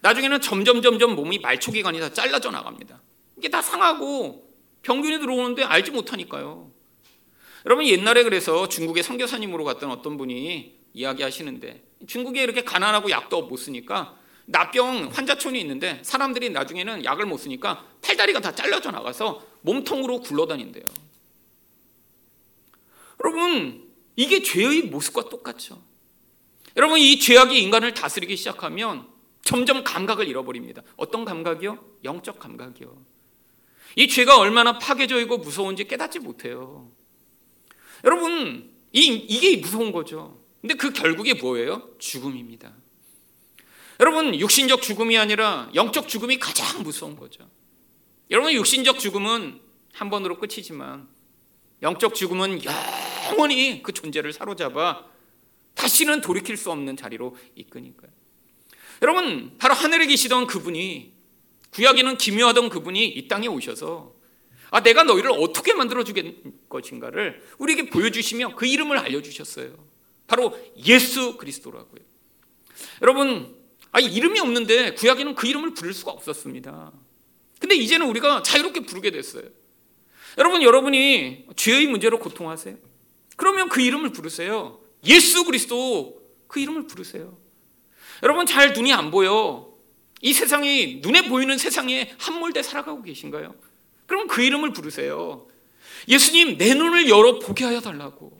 [0.00, 3.02] 나중에는 점점 점점 몸이 말초 기관이 다 잘라져 나갑니다.
[3.36, 4.48] 이게 다 상하고
[4.80, 6.70] 병균이 들어오는데 알지 못하니까요.
[7.66, 14.16] 여러분 옛날에 그래서 중국에 선교사님으로 갔던 어떤 분이 이야기하시는데 중국에 이렇게 가난하고 약도 못 쓰니까
[14.46, 20.84] 나병 환자촌이 있는데 사람들이 나중에는 약을 못 쓰니까 팔다리가 다 잘려져 나가서 몸통으로 굴러다닌대요.
[23.22, 23.87] 여러분
[24.18, 25.80] 이게 죄의 모습과 똑같죠.
[26.76, 29.06] 여러분 이 죄악이 인간을 다스리기 시작하면
[29.42, 30.82] 점점 감각을 잃어버립니다.
[30.96, 31.78] 어떤 감각이요?
[32.02, 33.00] 영적 감각이요.
[33.94, 36.90] 이 죄가 얼마나 파괴적이고 무서운지 깨닫지 못해요.
[38.04, 40.36] 여러분, 이, 이게 무서운 거죠.
[40.60, 41.88] 근데 그 결국이 뭐예요?
[42.00, 42.72] 죽음입니다.
[44.00, 47.48] 여러분, 육신적 죽음이 아니라 영적 죽음이 가장 무서운 거죠.
[48.32, 49.60] 여러분, 육신적 죽음은
[49.92, 51.08] 한 번으로 끝이지만
[51.82, 52.62] 영적 죽음은
[53.28, 55.04] 영원히 그 존재를 사로잡아
[55.74, 58.10] 다시는 돌이킬 수 없는 자리로 이끄니까요.
[59.02, 61.12] 여러분, 바로 하늘에 계시던 그분이
[61.70, 64.14] 구약에는 기묘하던 그분이 이 땅에 오셔서
[64.70, 69.72] 아, 내가 너희를 어떻게 만들어 주겠 것인가를 우리에게 보여주시며 그 이름을 알려주셨어요.
[70.26, 72.02] 바로 예수 그리스도라고요.
[73.02, 73.56] 여러분,
[73.92, 76.92] 아, 이름이 없는데 구약에는 그 이름을 부를 수가 없었습니다.
[77.60, 79.44] 근데 이제는 우리가 자유롭게 부르게 됐어요.
[80.36, 82.87] 여러분, 여러분이 죄의 문제로 고통하세요.
[83.38, 84.80] 그러면 그 이름을 부르세요.
[85.04, 87.38] 예수 그리스도 그 이름을 부르세요.
[88.24, 89.72] 여러분 잘 눈이 안 보여.
[90.20, 93.54] 이 세상이 눈에 보이는 세상에 함몰돼 살아가고 계신가요?
[94.06, 95.46] 그럼 그 이름을 부르세요.
[96.08, 98.36] 예수님 내 눈을 열어 보게 하여 달라고.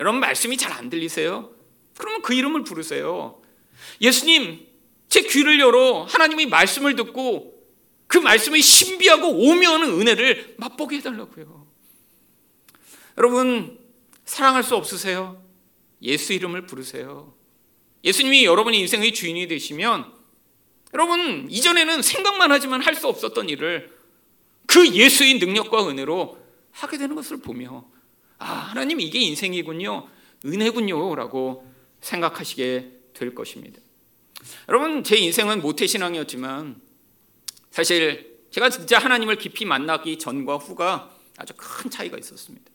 [0.00, 1.52] 여러분 말씀이 잘 안 들리세요?
[1.96, 3.40] 그러면 그 이름을 부르세요.
[4.00, 4.66] 예수님
[5.08, 7.52] 제 귀를 열어 하나님의 말씀을 듣고
[8.08, 11.68] 그 말씀의 신비하고 오묘한 은혜를 맛보게 해달라고요.
[13.16, 13.81] 여러분
[14.24, 15.42] 사랑할 수 없으세요?
[16.02, 17.34] 예수 이름을 부르세요.
[18.04, 20.12] 예수님이 여러분의 인생의 주인이 되시면
[20.92, 23.96] 여러분 이전에는 생각만 하지만 할 수 없었던 일을
[24.66, 26.38] 그 예수의 능력과 은혜로
[26.72, 27.84] 하게 되는 것을 보며
[28.38, 30.08] 아 하나님 이게 인생이군요
[30.44, 33.80] 은혜군요라고 생각하시게 될 것입니다.
[34.68, 36.80] 여러분 제 인생은 모태 신앙이었지만
[37.70, 42.71] 사실 제가 진짜 하나님을 깊이 만나기 전과 후가 아주 큰 차이가 있었습니다.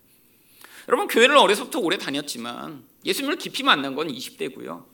[0.88, 4.86] 여러분 교회를 어려서부터 오래 다녔지만 예수님을 깊이 만난 건 20대고요.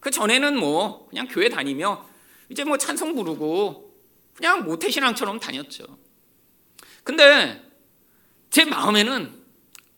[0.00, 2.06] 그 전에는 뭐 그냥 교회 다니며
[2.48, 3.94] 이제 뭐 찬송 부르고
[4.34, 5.84] 그냥 모태신앙처럼 다녔죠.
[7.04, 7.62] 근데
[8.50, 9.42] 제 마음에는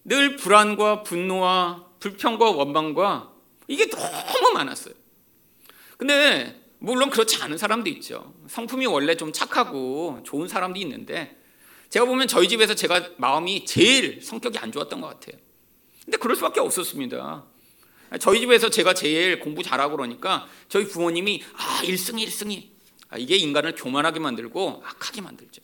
[0.04, 3.32] 늘 불안과 분노와 불평과 원망과
[3.68, 4.94] 이게 너무 많았어요.
[5.96, 8.34] 근데 물론 그렇지 않은 사람도 있죠.
[8.48, 11.36] 성품이 원래 좀 착하고 좋은 사람도 있는데
[11.90, 15.40] 제가 보면 저희 집에서 제가 마음이 제일 성격이 안 좋았던 것 같아요.
[16.04, 17.44] 근데 그럴 수밖에 없었습니다.
[18.20, 22.68] 저희 집에서 제가 제일 공부 잘하고 그러니까 저희 부모님이 아 1승이 1승이
[23.08, 25.62] 아, 이게 인간을 교만하게 만들고 악하게 만들죠.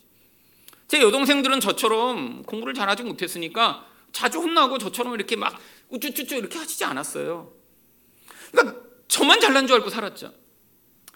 [0.87, 5.59] 제 여동생들은 저처럼 공부를 잘하지 못했으니까 자주 혼나고 저처럼 이렇게 막
[5.89, 7.51] 우쭈쭈쭈 이렇게 하시지 않았어요.
[8.51, 10.33] 그러니까 저만 잘난 줄 알고 살았죠.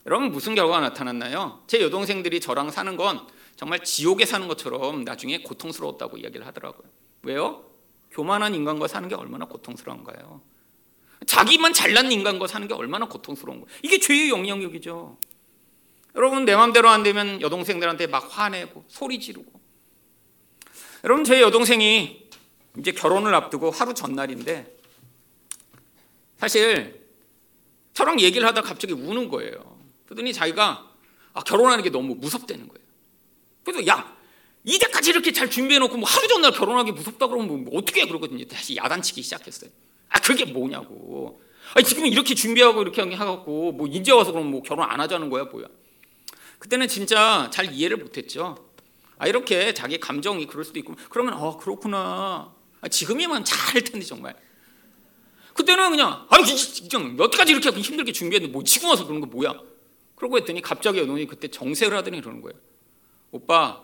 [0.06, 1.64] 여러분 무슨 결과가 나타났나요?
[1.68, 6.88] 제 여동생들이 저랑 사는 건 정말 지옥에 사는 것처럼 나중에 고통스러웠다고 이야기를 하더라고요.
[7.24, 7.66] 왜요?
[8.12, 10.42] 교만한 인간과 사는 게 얼마나 고통스러운가요?
[11.26, 13.80] 자기만 잘난 인간과 사는 게 얼마나 고통스러운 거예요.
[13.82, 15.18] 이게 죄의 영향력이죠.
[16.16, 19.60] 여러분 내 마음대로 안 되면 여동생들한테 막 화내고 소리 지르고.
[21.04, 22.30] 여러분 제 여동생이
[22.78, 24.78] 이제 결혼을 앞두고 하루 전날인데
[26.38, 27.08] 사실
[27.94, 29.80] 저랑 얘기를 하다 갑자기 우는 거예요.
[30.06, 30.92] 그러더니 자기가
[31.34, 32.87] 아, 결혼하는 게 너무 무섭다는 거예요.
[33.68, 34.16] 그래서 야
[34.64, 38.46] 이제까지 이렇게 잘 준비해놓고 뭐 하루 전날 결혼하기 무섭다 그러면 뭐 어떻게 해 그러거든요.
[38.46, 39.70] 다시 야단치기 시작했어요.
[40.08, 41.42] 아 그게 뭐냐고.
[41.74, 45.44] 아니 지금 이렇게 준비하고 이렇게 하갖고 뭐 이제 와서 그럼 뭐 결혼 안 하자는 거야
[45.44, 45.68] 뭐야.
[46.60, 48.70] 그때는 진짜 잘 이해를 못했죠.
[49.18, 52.54] 아 이렇게 자기 감정이 그럴 수도 있고 그러면 어 그렇구나.
[52.80, 54.34] 아, 지금이면 잘할 텐데 정말.
[55.56, 56.46] 그때는 그냥 아니
[56.90, 59.60] 그냥 여태까지 이렇게 힘들게 준비했는데 뭐 지금 와서 그런 거 뭐야?
[60.16, 62.58] 그러고 했더니 갑자기 여동이 그때 정색을 하더니 그러는 거예요.
[63.32, 63.84] 오빠,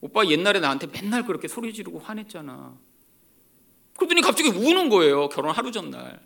[0.00, 2.76] 오빠 옛날에 나한테 맨날 그렇게 소리 지르고 화냈잖아.
[3.96, 5.28] 그러더니 갑자기 우는 거예요.
[5.28, 6.20] 결혼 하루 전날.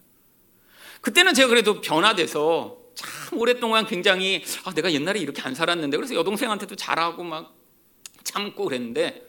[1.00, 6.76] 그때는 제가 그래도 변화돼서 참 오랫동안 굉장히 아, 내가 옛날에 이렇게 안 살았는데 그래서 여동생한테도
[6.76, 7.54] 잘하고 막
[8.22, 9.26] 참고 그랬는데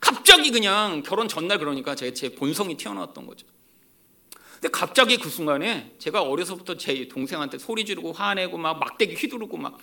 [0.00, 3.46] 갑자기 그냥 결혼 전날 그러니까 제, 제 본성이 튀어나왔던 거죠.
[4.54, 9.78] 근데 갑자기 그 순간에 제가 어려서부터 제 동생한테 소리 지르고 화내고 막 막대기 휘두르고 막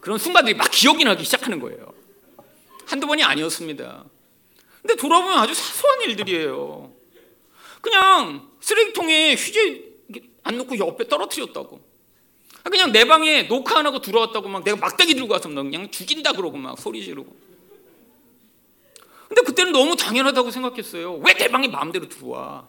[0.00, 1.94] 그런 순간들이 막 기억이 나기 시작하는 거예요.
[2.86, 4.04] 한두 번이 아니었습니다.
[4.80, 6.92] 근데 돌아보면 아주 사소한 일들이에요.
[7.80, 9.92] 그냥 쓰레기통에 휴지
[10.44, 11.80] 안 놓고 옆에 떨어뜨렸다고.
[12.64, 16.56] 그냥 내 방에 녹화 안 하고 들어왔다고 막 내가 막대기 들고 와서 그냥 죽인다 그러고
[16.56, 17.34] 막 소리 지르고.
[19.28, 21.14] 근데 그때는 너무 당연하다고 생각했어요.
[21.16, 22.68] 왜 내 방에 마음대로 들어와?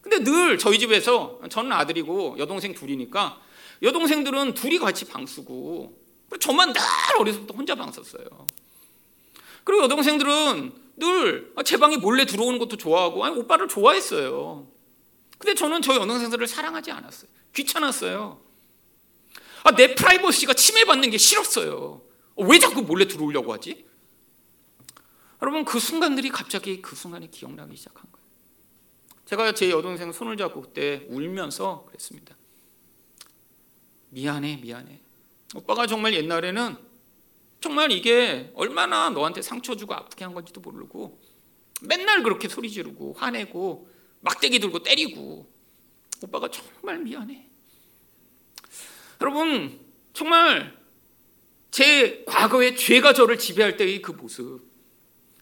[0.00, 3.40] 근데 늘 저희 집에서 저는 아들이고 여동생 둘이니까
[3.82, 5.98] 여동생들은 둘이 같이 방 쓰고
[6.40, 6.80] 저만 늘
[7.18, 8.24] 어려서부터 혼자 방 썼어요.
[9.64, 14.68] 그리고 여동생들은 늘 제 방에 몰래 들어오는 것도 좋아하고 아니 오빠를 좋아했어요.
[15.38, 17.28] 근데 저는 저 여동생들을 사랑하지 않았어요.
[17.54, 18.40] 귀찮았어요.
[19.64, 22.02] 아, 내 프라이버시가 침해받는 게 싫었어요.
[22.36, 23.86] 왜 자꾸 몰래 들어오려고 하지?
[25.42, 28.24] 여러분 그 순간들이 갑자기 그 순간에 기억나기 시작한 거예요.
[29.26, 32.36] 제가 제 여동생 손을 잡고 그때 울면서 그랬습니다.
[34.10, 35.00] 미안해, 미안해.
[35.54, 36.76] 오빠가 정말 옛날에는
[37.64, 41.18] 정말 이게 얼마나 너한테 상처 주고 아프게 한 건지도 모르고
[41.80, 43.88] 맨날 그렇게 소리 지르고 화내고
[44.20, 45.50] 막대기 들고 때리고
[46.20, 47.46] 오빠가 정말 미안해.
[49.22, 49.80] 여러분
[50.12, 50.76] 정말
[51.70, 54.60] 제 과거의 죄가 저를 지배할 때의 그 모습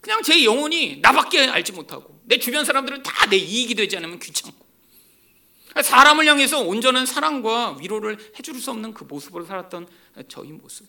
[0.01, 4.65] 그냥 제 영혼이 나밖에 알지 못하고 내 주변 사람들은 다 내 이익이 되지 않으면 귀찮고
[5.83, 9.89] 사람을 향해서 온전한 사랑과 위로를 해줄 수 없는 그 모습으로 살았던
[10.29, 10.87] 저희 모습.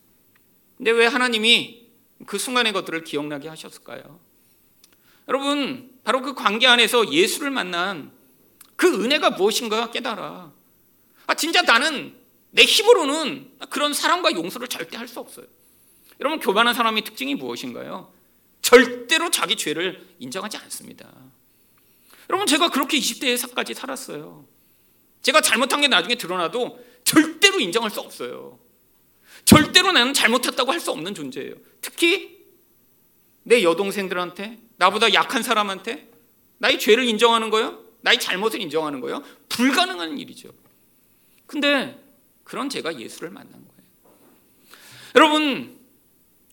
[0.83, 1.87] 근데 왜 하나님이
[2.25, 4.19] 그 순간의 것들을 기억나게 하셨을까요?
[5.29, 8.11] 여러분, 바로 그 관계 안에서 예수를 만난
[8.75, 10.51] 그 은혜가 무엇인가 깨달아.
[11.27, 12.13] 아, 진짜 나는
[12.51, 15.45] 내 힘으로는 그런 사랑과 용서를 절대 할 수 없어요.
[16.19, 18.11] 여러분, 교만한 사람의 특징이 무엇인가요?
[18.61, 21.09] 절대로 자기 죄를 인정하지 않습니다.
[22.29, 24.45] 여러분 제가 그렇게 20대에까지 살았어요.
[25.21, 28.59] 제가 잘못한 게 나중에 드러나도 절대로 인정할 수 없어요.
[29.45, 31.55] 절대로 나는 잘못했다고 할 수 없는 존재예요.
[31.81, 32.43] 특히
[33.43, 36.09] 내 여동생들한테 나보다 약한 사람한테
[36.57, 37.83] 나의 죄를 인정하는 거요?
[38.01, 39.23] 나의 잘못을 인정하는 거요?
[39.49, 40.49] 불가능한 일이죠.
[41.45, 41.99] 근데
[42.43, 44.13] 그런 제가 예수를 만난 거예요.
[45.15, 45.77] 여러분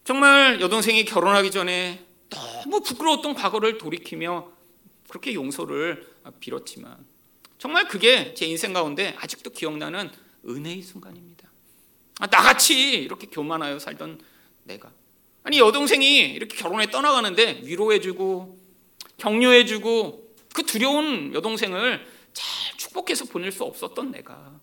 [0.04, 4.50] 정말 여동생이 결혼하기 전에 너무 부끄러웠던 과거를 돌이키며
[5.08, 6.06] 그렇게 용서를
[6.40, 6.96] 빌었지만
[7.58, 10.10] 정말 그게 제 인생 가운데 아직도 기억나는
[10.48, 11.29] 은혜의 순간입니다.
[12.20, 14.20] 아, 나같이 이렇게 교만하여 살던
[14.64, 14.92] 내가.
[15.42, 18.58] 아니 여동생이 이렇게 결혼에 떠나가는데 위로해주고
[19.16, 24.60] 격려해주고 그 두려운 여동생을 잘 축복해서 보낼 수 없었던 내가.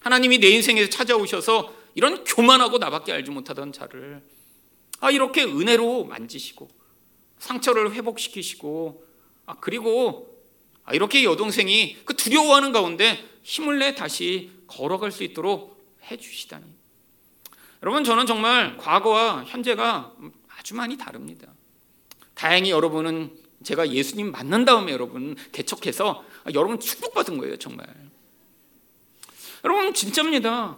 [0.00, 4.22] 하나님이 내 인생에서 찾아오셔서 이런 교만하고 나밖에 알지 못하던 자를
[5.00, 6.68] 아 이렇게 은혜로 만지시고
[7.38, 9.04] 상처를 회복시키시고
[9.44, 10.42] 아 그리고
[10.84, 15.73] 아, 이렇게 여동생이 그 두려워하는 가운데 힘을 내 다시 걸어갈 수 있도록
[16.10, 16.64] 해 주시다니.
[17.82, 20.12] 여러분 저는 정말 과거와 현재가
[20.58, 21.48] 아주 많이 다릅니다.
[22.34, 27.86] 다행히 여러분은 제가 예수님 만난 다음에 여러분 개척해서 아, 여러분 축복받은 거예요 정말.
[29.64, 30.76] 여러분 진짜입니다.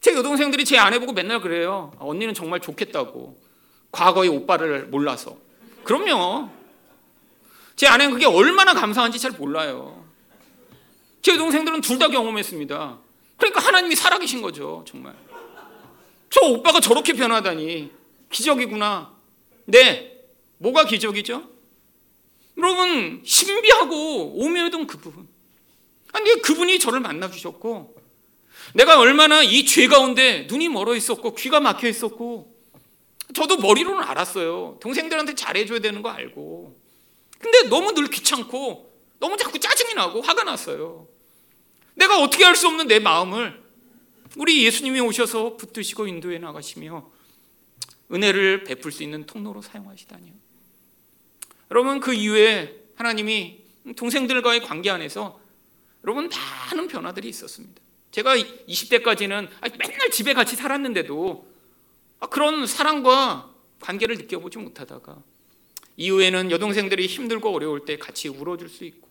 [0.00, 1.92] 제 여동생들이 제 아내 보고 맨날 그래요.
[1.98, 3.38] 아, 언니는 정말 좋겠다고.
[3.90, 5.38] 과거의 오빠를 몰라서.
[5.84, 6.50] 그럼요.
[7.76, 10.04] 제 아내는 그게 얼마나 감사한지 잘 몰라요.
[11.22, 12.98] 제 동생들은 둘 다 경험했습니다.
[13.38, 15.14] 그러니까 하나님이 살아계신 거죠, 정말.
[16.30, 17.90] 저 오빠가 저렇게 변하다니
[18.30, 19.14] 기적이구나.
[19.64, 20.20] 네,
[20.58, 21.48] 뭐가 기적이죠?
[22.58, 25.28] 여러분 신비하고 오묘했던 그분.
[26.12, 27.96] 아니 그분이 저를 만나 주셨고
[28.74, 32.52] 내가 얼마나 이 죄 가운데 눈이 멀어 있었고 귀가 막혀 있었고
[33.34, 34.78] 저도 머리로는 알았어요.
[34.80, 36.76] 동생들한테 잘해줘야 되는 거 알고.
[37.38, 41.06] 근데 너무 늘 귀찮고 너무 자꾸 짜증이 나고 화가 났어요.
[41.98, 43.60] 내가 어떻게 할 수 없는 내 마음을
[44.36, 47.10] 우리 예수님이 오셔서 붙드시고 인도해 나가시며
[48.12, 50.32] 은혜를 베풀 수 있는 통로로 사용하시다니요.
[51.70, 53.58] 여러분 그 이후에 하나님이
[53.96, 55.40] 동생들과의 관계 안에서
[56.04, 57.80] 여러분 많은 변화들이 있었습니다.
[58.12, 61.46] 제가 20대까지는 맨날 집에 같이 살았는데도
[62.30, 65.18] 그런 사랑과 관계를 느껴보지 못하다가
[65.96, 69.07] 이후에는 여동생들이 힘들고 어려울 때 같이 울어줄 수 있고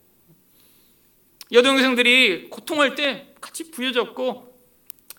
[1.52, 4.56] 여동생들이 고통할 때 같이 부여잡고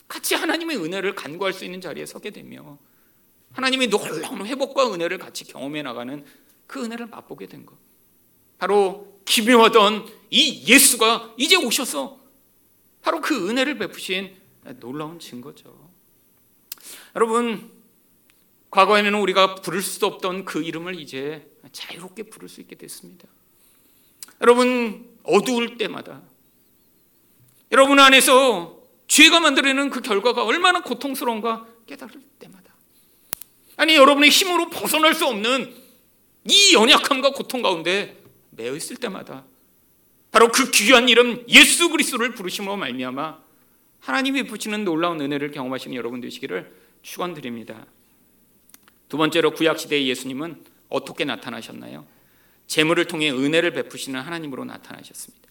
[0.06, 2.78] 같이 하나님의 은혜를 간구할 수 있는 자리에 서게 되며
[3.52, 6.24] 하나님의 놀라운 회복과 은혜를 같이 경험해 나가는
[6.66, 7.76] 그 은혜를 맛보게 된 것.
[8.58, 12.18] 바로 기묘하던 이 예수가 이제 오셔서
[13.02, 14.36] 바로 그 은혜를 베푸신
[14.80, 15.88] 놀라운 증거죠.
[17.14, 17.70] 여러분,
[18.70, 23.26] 과거에는 우리가 부를 수도 없던 그 이름을 이제 자유롭게 부를 수 있게 됐습니다.
[24.40, 26.22] 여러분, 어두울 때마다
[27.70, 32.74] 여러분 안에서 죄가 만들어내는 그 결과가 얼마나 고통스러운가 깨달을 때마다
[33.76, 35.74] 아니 여러분의 힘으로 벗어날 수 없는
[36.44, 38.16] 이 연약함과 고통 가운데
[38.50, 39.44] 매여 있을 때마다
[40.30, 43.38] 바로 그 귀한 이름 예수 그리스도를 부르심으로 말미암아
[44.00, 47.86] 하나님이 부치는 놀라운 은혜를 경험하시는 여러분 되시기를 축원드립니다.
[49.08, 52.06] 두 번째로 구약 시대의 예수님은 어떻게 나타나셨나요?
[52.68, 55.48] 재물을 통해 은혜를 베푸시는 하나님으로 나타나셨습니다.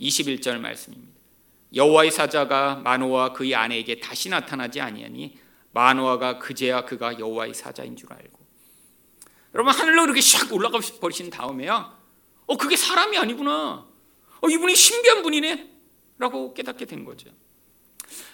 [0.00, 1.12] 21절 말씀입니다.
[1.74, 5.36] 여호와의 사자가 마노아 그의 아내에게 다시 나타나지 아니하니
[5.72, 8.38] 마노아가 그제야 그가 여호와의 사자인 줄 알고.
[9.54, 11.98] 여러분 하늘로 이렇게 샥 올라가 버리신 다음에야
[12.46, 13.86] 어 그게 사람이 아니구나.
[14.40, 15.70] 어 이분이 신비한 분이네.
[16.18, 17.30] 라고 깨닫게 된 거죠.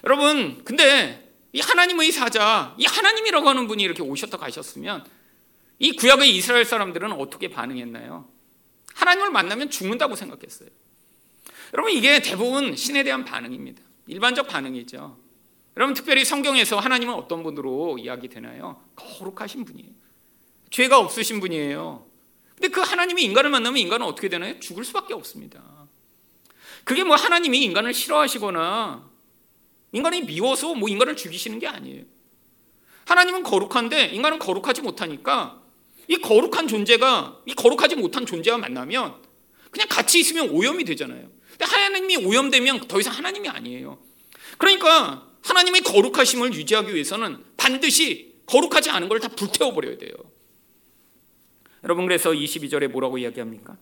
[0.03, 5.05] 여러분 근데 이 하나님의 사자 이 하나님이라고 하는 분이 이렇게 오셨다 가셨으면
[5.79, 8.29] 이 구약의 이스라엘 사람들은 어떻게 반응했나요?
[8.95, 10.69] 하나님을 만나면 죽는다고 생각했어요
[11.73, 13.83] 여러분 이게 대부분 신에 대한 반응입니다.
[14.07, 15.19] 일반적 반응이죠.
[15.77, 18.81] 여러분 특별히 성경에서 하나님은 어떤 분으로 이야기 되나요?
[18.95, 19.91] 거룩하신 분이에요.
[20.71, 22.07] 죄가 없으신 분이에요.
[22.55, 24.61] 근데 그 하나님이 인간을 만나면 인간은 어떻게 되나요?
[24.61, 25.63] 죽을 수밖에 없습니다.
[26.85, 29.11] 그게 뭐 하나님이 인간을 싫어하시거나
[29.93, 32.05] 인간이 미워서 뭐 인간을 죽이시는 게 아니에요.
[33.07, 35.64] 하나님은 거룩한데 인간은 거룩하지 못하니까
[36.09, 39.17] 이 거룩한 존재가 이 거룩하지 못한 존재와 만나면
[39.71, 41.29] 그냥 같이 있으면 오염이 되잖아요.
[41.51, 43.99] 근데 하나님이 오염되면 더 이상 하나님이 아니에요.
[44.59, 50.13] 그러니까 하나님의 거룩하심을 유지하기 위해서는 반드시 거룩하지 않은 걸 다 불태워 버려야 돼요.
[51.83, 53.77] 여러분 그래서 22절에 뭐라고 이야기합니까?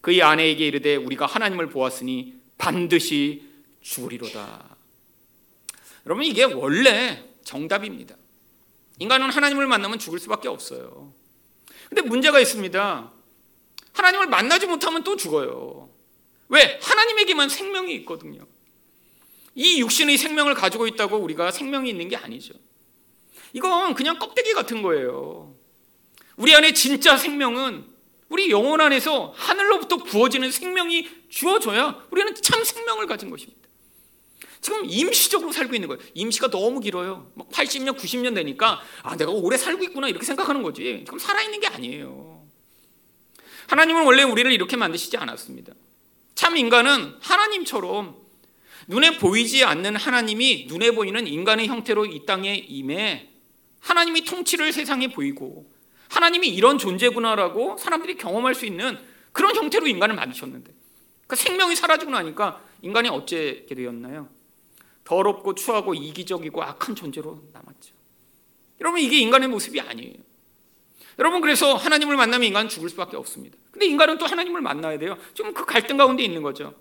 [0.00, 3.48] 그의 아내에게 이르되 우리가 하나님을 보았으니 반드시
[3.80, 4.76] 죽으리로다.
[6.06, 8.16] 여러분 이게 원래 정답입니다.
[8.98, 11.12] 인간은 하나님을 만나면 죽을 수밖에 없어요.
[11.92, 13.12] 근데 문제가 있습니다.
[13.92, 15.90] 하나님을 만나지 못하면 또 죽어요.
[16.48, 16.80] 왜?
[16.80, 18.46] 하나님에게만 생명이 있거든요.
[19.54, 22.54] 이 육신의 생명을 가지고 있다고 우리가 생명이 있는 게 아니죠.
[23.52, 25.54] 이건 그냥 껍데기 같은 거예요.
[26.36, 27.84] 우리 안에 진짜 생명은
[28.30, 33.61] 우리 영혼 안에서 하늘로부터 부어지는 생명이 주어져야 우리는 참 생명을 가진 것입니다.
[34.62, 36.00] 지금 임시적으로 살고 있는 거예요.
[36.14, 37.30] 임시가 너무 길어요.
[37.50, 41.02] 80년, 90년 되니까 아 내가 오래 살고 있구나 이렇게 생각하는 거지.
[41.04, 42.40] 지금 살아 있는 게 아니에요.
[43.66, 45.74] 하나님은 원래 우리를 이렇게 만드시지 않았습니다.
[46.36, 48.16] 참 인간은 하나님처럼
[48.86, 53.30] 눈에 보이지 않는 하나님이 눈에 보이는 인간의 형태로 이 땅에 임해
[53.80, 55.68] 하나님이 통치를 세상에 보이고
[56.08, 58.96] 하나님이 이런 존재구나라고 사람들이 경험할 수 있는
[59.32, 60.72] 그런 형태로 인간을 만드셨는데
[61.26, 64.28] 그 생명이 사라지고 나니까 인간이 어찌게 되었나요?
[65.04, 67.94] 더럽고 추하고 이기적이고 악한 존재로 남았죠.
[68.80, 70.14] 여러분 이게 인간의 모습이 아니에요.
[71.18, 73.56] 여러분 그래서 하나님을 만나면 인간은 죽을 수밖에 없습니다.
[73.70, 75.16] 근데 인간은 또 하나님을 만나야 돼요.
[75.34, 76.74] 지금 그 갈등 가운데 있는 거죠.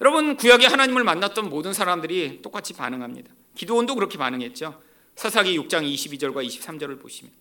[0.00, 3.32] 여러분 구약에 하나님을 만났던 모든 사람들이 똑같이 반응합니다.
[3.54, 4.80] 기도원도 그렇게 반응했죠.
[5.14, 7.32] 사사기 6장 22절과 23절을 보시면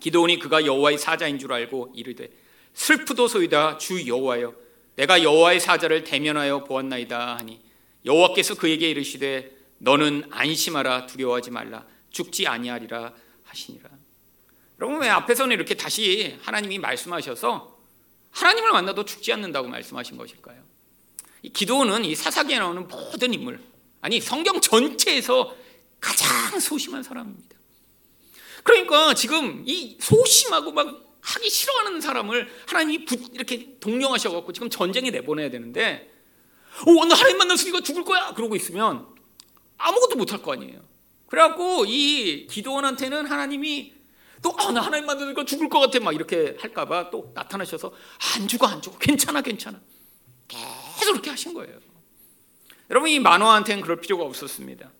[0.00, 2.30] 기도원이 그가 여호와의 사자인 줄 알고 이르되
[2.72, 4.54] 슬프도소이다 주 여호와여
[4.96, 7.60] 내가 여호와의 사자를 대면하여 보았나이다 하니
[8.08, 13.12] 여호와께서 그에게 이르시되 너는 안심하라 두려워하지 말라 죽지 아니하리라
[13.44, 13.90] 하시니라.
[14.80, 17.78] 여러분 왜 앞에서는 이렇게 다시 하나님이 말씀하셔서
[18.30, 20.62] 하나님을 만나도 죽지 않는다고 말씀하신 것일까요?
[21.42, 23.60] 이 기도는 이 사사기에 나오는 모든 인물
[24.00, 25.54] 아니 성경 전체에서
[26.00, 27.56] 가장 소심한 사람입니다.
[28.62, 36.10] 그러니까 지금 이 소심하고 막 하기 싫어하는 사람을 하나님이 이렇게 동령하셔갖고 지금 전쟁에 내보내야 되는데
[36.86, 39.06] 오, 나 하나님 만났으니까 죽을 거야 그러고 있으면
[39.76, 40.80] 아무것도 못할 거 아니에요.
[41.26, 43.94] 그래갖고 이 기도원한테는 하나님이
[44.42, 45.98] 또, 아, 나 하나님 만나니까 죽을 것 같아.
[46.00, 47.92] 막 이렇게 할까봐 또 나타나셔서
[48.36, 48.96] 안 죽어, 안 죽어.
[48.98, 49.80] 괜찮아, 괜찮아.
[50.46, 51.76] 계속 그렇게 하신 거예요.
[52.90, 54.90] 여러분 이 만화한테는 그럴 필요가 없었습니다.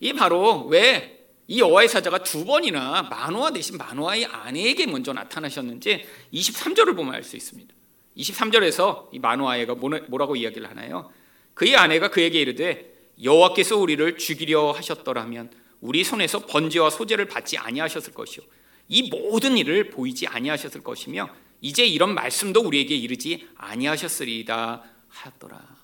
[0.00, 1.20] 이 바로 왜
[1.50, 7.36] 이 여호와의 사자가 두 번이나 만화 대신 만화의 아내에게 먼저 나타나셨는지 23절을 보면 알 수
[7.36, 7.74] 있습니다.
[8.16, 11.10] 23절에서 이 만화아이가 뭐라고 이야기를 하나요?
[11.54, 12.92] 그의 아내가 그에게 이르되
[13.22, 15.50] 여호와께서 우리를 죽이려 하셨더라면
[15.80, 18.44] 우리 손에서 번제와 소제를 받지 아니하셨을 것이요
[18.88, 21.28] 이 모든 일을 보이지 아니하셨을 것이며
[21.60, 25.76] 이제 이런 말씀도 우리에게 이르지 아니하셨으리이다 하였더라.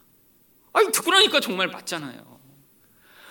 [0.72, 2.36] 아니 듣고 나니까 정말 맞잖아요.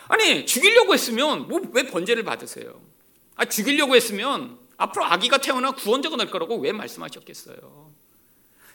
[0.08, 2.80] 아니 죽이려고 했으면 뭐 왜 번제를 받으세요?
[3.36, 7.92] 아 죽이려고 했으면 앞으로 아기가 태어나 구원자가 날 거라고 왜 말씀하셨겠어요?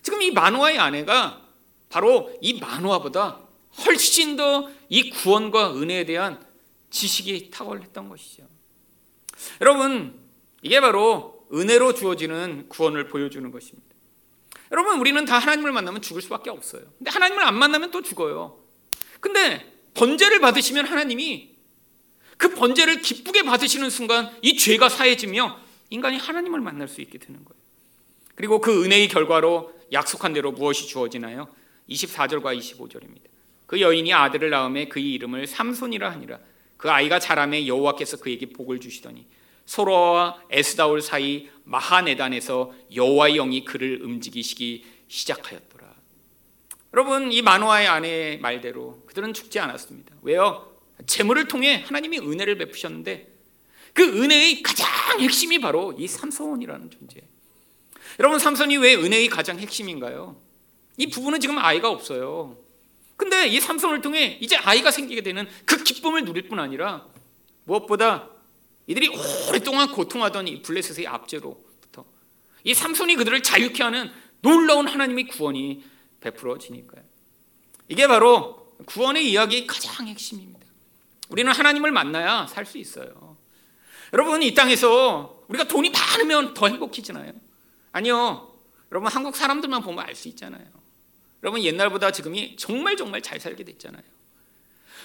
[0.03, 1.41] 지금 이 만화의 아내가
[1.89, 3.41] 바로 이 만화보다
[3.85, 6.45] 훨씬 더 이 구원과 은혜에 대한
[6.91, 8.43] 지식이 탁월했던 것이죠.
[9.61, 10.13] 여러분,
[10.63, 13.89] 이게 바로 은혜로 주어지는 구원을 보여주는 것입니다.
[14.73, 16.83] 여러분, 우리는 다 하나님을 만나면 죽을 수밖에 없어요.
[16.99, 18.59] 근데 하나님을 안 만나면 또 죽어요.
[19.21, 21.55] 근데 번제를 받으시면 하나님이
[22.37, 25.57] 그 번제를 기쁘게 받으시는 순간 이 죄가 사해지며
[25.91, 27.61] 인간이 하나님을 만날 수 있게 되는 거예요.
[28.35, 31.49] 그리고 그 은혜의 결과로 약속한 대로 무엇이 주어지나요?
[31.89, 33.31] 24절과 25절입니다.
[33.67, 36.39] 그 여인이 아들을 낳음에 그의 이름을 삼손이라 하니라.
[36.77, 39.27] 그 아이가 자라매 여호와께서 그에게 복을 주시더니
[39.67, 45.95] 소로와 에스다올 사이 마하네단에서 여호와의 영이 그를 움직이시기 시작하였더라.
[46.95, 50.17] 여러분 이 만화의 아내의 말대로 그들은 죽지 않았습니다.
[50.23, 50.67] 왜요?
[51.07, 53.29] 재물을 통해 하나님이 은혜를 베푸셨는데
[53.93, 54.89] 그 은혜의 가장
[55.21, 57.21] 핵심이 바로 이 삼손이라는 존재.
[58.19, 60.37] 여러분 삼손이 왜 은혜의 가장 핵심인가요?
[60.97, 62.57] 이 부부는 지금 아이가 없어요.
[63.17, 67.07] 근데 이 삼손을 통해 이제 아이가 생기게 되는 그 기쁨을 누릴 뿐 아니라
[67.65, 68.29] 무엇보다
[68.87, 69.09] 이들이
[69.49, 72.05] 오랫동안 고통하던 이 블레셋의 압제로부터
[72.65, 75.85] 이 삼손이 그들을 자유케 하는 놀라운 하나님의 구원이
[76.21, 77.03] 베풀어지니까요.
[77.89, 80.61] 이게 바로 구원의 이야기의 가장 핵심입니다.
[81.29, 83.37] 우리는 하나님을 만나야 살 수 있어요.
[84.13, 87.33] 여러분 이 땅에서 우리가 돈이 많으면 더 행복해지나요?
[87.93, 88.53] 아니요.
[88.93, 90.65] 여러분 한국 사람들만 보면 알 수 있잖아요.
[91.43, 94.03] 여러분 옛날보다 지금이 정말 정말 잘 살게 됐잖아요.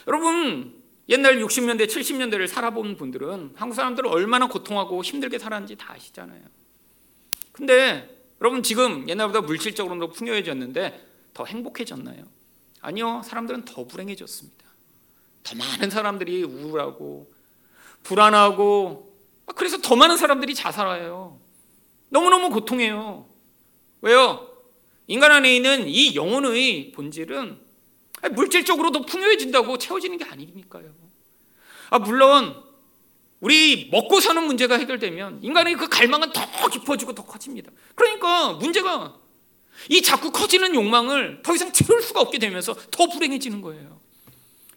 [0.07, 6.41] 여러분 옛날 60년대 70년대를 살아본 분들은 한국 사람들을 얼마나 고통하고 힘들게 살았는지 다 아시잖아요.
[7.51, 8.09] 근데
[8.41, 12.25] 여러분 지금 옛날보다 물질적으로도 풍요해졌는데 더 행복해졌나요?
[12.81, 13.21] 아니요.
[13.23, 14.65] 사람들은 더 불행해졌습니다.
[15.43, 17.31] 더 많은 사람들이 우울하고
[18.03, 19.15] 불안하고
[19.55, 21.39] 그래서 더 많은 사람들이 자살해요.
[22.09, 23.27] 너무너무 고통해요.
[24.01, 24.49] 왜요?
[25.07, 27.59] 인간 안에 있는 이 영혼의 본질은
[28.31, 30.91] 물질적으로 더 풍요해진다고 채워지는 게 아니니까요.
[31.89, 32.63] 아, 물론
[33.39, 37.71] 우리 먹고 사는 문제가 해결되면 인간의 그 갈망은 더 깊어지고 더 커집니다.
[37.93, 39.17] 그러니까 문제가
[39.89, 43.99] 이 자꾸 커지는 욕망을 더 이상 채울 수가 없게 되면서 더 불행해지는 거예요.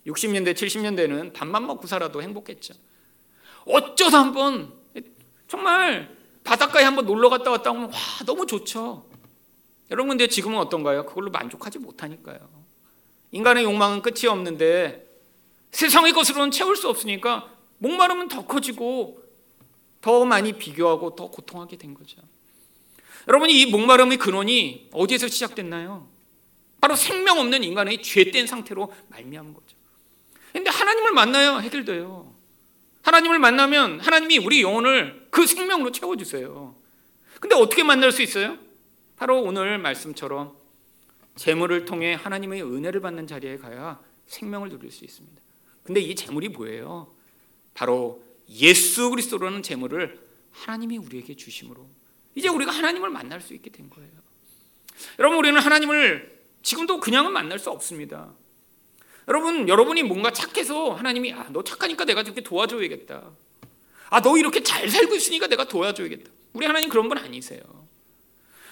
[0.06, 2.74] 60년대, 70년대는 밥만 먹고 살아도 행복했죠.
[3.64, 4.72] 어쩌다 한번
[5.46, 6.17] 정말
[6.48, 9.04] 바닷가에 한번 놀러 갔다 왔다 오면 와 너무 좋죠.
[9.90, 11.04] 여러분 근데 지금은 어떤가요?
[11.04, 12.38] 그걸로 만족하지 못하니까요.
[13.32, 15.06] 인간의 욕망은 끝이 없는데
[15.72, 19.22] 세상의 것으로는 채울 수 없으니까 목마름은 더 커지고
[20.00, 22.16] 더 많이 비교하고 더 고통하게 된 거죠.
[23.28, 26.08] 여러분이 이 목마름의 근원이 어디에서 시작됐나요?
[26.80, 29.76] 바로 생명 없는 인간의 죄된 상태로 말미암은 거죠.
[30.54, 32.27] 근데 하나님을 만나야 해결돼요.
[33.08, 36.74] 하나님을 만나면 하나님이 우리 영혼을 그 생명으로 채워주세요.
[37.40, 38.58] 근데 어떻게 만날 수 있어요?
[39.16, 40.54] 바로 오늘 말씀처럼
[41.34, 45.40] 재물을 통해 하나님의 은혜를 받는 자리에 가야 생명을 누릴 수 있습니다.
[45.84, 47.10] 근데 이 재물이 뭐예요?
[47.72, 50.20] 바로 예수 그리스도라는 재물을
[50.52, 51.88] 하나님이 우리에게 주심으로
[52.34, 54.10] 이제 우리가 하나님을 만날 수 있게 된 거예요.
[55.18, 58.34] 여러분 우리는 하나님을 지금도 그냥은 만날 수 없습니다.
[59.28, 63.30] 여러분, 여러분이 뭔가 착해서 하나님이 아, 너 착하니까 내가 이렇게 도와줘야겠다.
[64.10, 66.30] 아, 너 이렇게 잘 살고 있으니까 내가 도와줘야겠다.
[66.54, 67.60] 우리 하나님 그런 분 아니세요.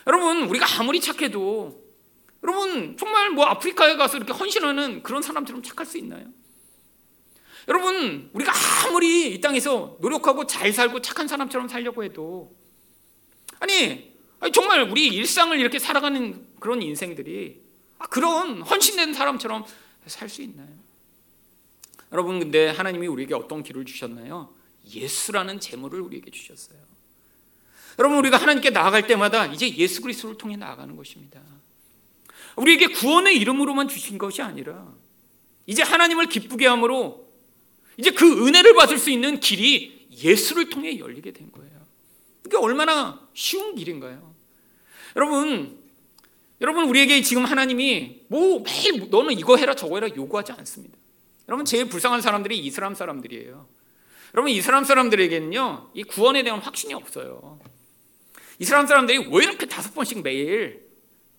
[0.07, 1.85] 여러분, 우리가 아무리 착해도
[2.43, 6.27] 여러분, 정말 뭐 아프리카에 가서 이렇게 헌신하는 그런 사람처럼 착할 수 있나요?
[7.69, 8.53] 여러분, 우리가
[8.87, 12.57] 아무리 이 땅에서 노력하고 잘 살고 착한 사람처럼 살려고 해도
[13.59, 14.15] 아니,
[14.55, 17.61] 정말 우리 일상을 이렇게 살아가는 그런 인생들이
[17.99, 19.65] 아, 그런 헌신된 사람처럼
[20.09, 20.69] 살 수 있나요?
[22.13, 24.55] 여러분 근데 하나님이 우리에게 어떤 길을 주셨나요?
[24.95, 26.79] 예수라는 재물을 우리에게 주셨어요.
[27.99, 31.41] 여러분 우리가 하나님께 나아갈 때마다 이제 예수 그리스도를 통해 나아가는 것입니다.
[32.57, 34.87] 우리에게 구원의 이름으로만 주신 것이 아니라
[35.67, 37.27] 이제 하나님을 기쁘게 함으로
[37.97, 41.87] 이제 그 은혜를 받을 수 있는 길이 예수를 통해 열리게 된 거예요.
[42.43, 44.35] 그게 얼마나 쉬운 길인가요?
[45.17, 45.86] 여러분
[46.61, 50.97] 여러분 우리에게 지금 하나님이 뭐 매일 너는 이거 해라 저거 해라 요구하지 않습니다.
[51.49, 53.69] 여러분 제일 불쌍한 사람들이 이슬람 사람들이에요.
[54.35, 57.61] 여러분 이슬람 사람들에게는요 이 구원에 대한 확신이 없어요.
[58.59, 60.87] 이슬람 사람들이 왜 이렇게 다섯 번씩 매일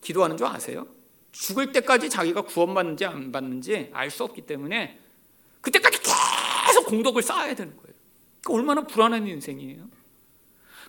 [0.02, 0.88] 기도하는 줄 아세요?
[1.32, 5.00] 죽을 때까지 자기가 구원받는지 안 받는지 알 수 없기 때문에
[5.62, 7.94] 그때까지 계속 공덕을 쌓아야 되는 거예요.
[8.42, 9.88] 그러니까 얼마나 불안한 인생이에요.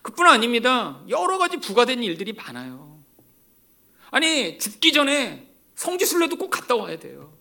[0.03, 1.01] 그뿐 아닙니다.
[1.09, 2.88] 여러 가지 부과된 일들이 많아요.
[4.11, 7.33] 아니 죽기 전에 성지순례도 꼭 갔다 와야 돼요.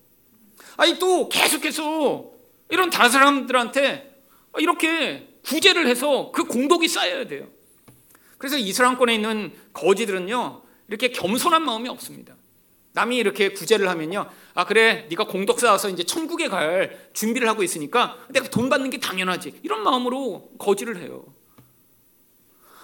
[0.76, 2.30] 아니 또 계속해서
[2.70, 4.22] 이런 다른 사람들한테
[4.58, 7.48] 이렇게 구제를 해서 그 공덕이 쌓여야 돼요.
[8.36, 12.34] 그래서 이슬람권에 있는 거지들은요 이렇게 겸손한 마음이 없습니다.
[12.92, 18.18] 남이 이렇게 구제를 하면요, 아 그래, 네가 공덕 쌓아서 이제 천국에 갈 준비를 하고 있으니까
[18.30, 19.60] 내가 돈 받는 게 당연하지.
[19.62, 21.24] 이런 마음으로 거지를 해요.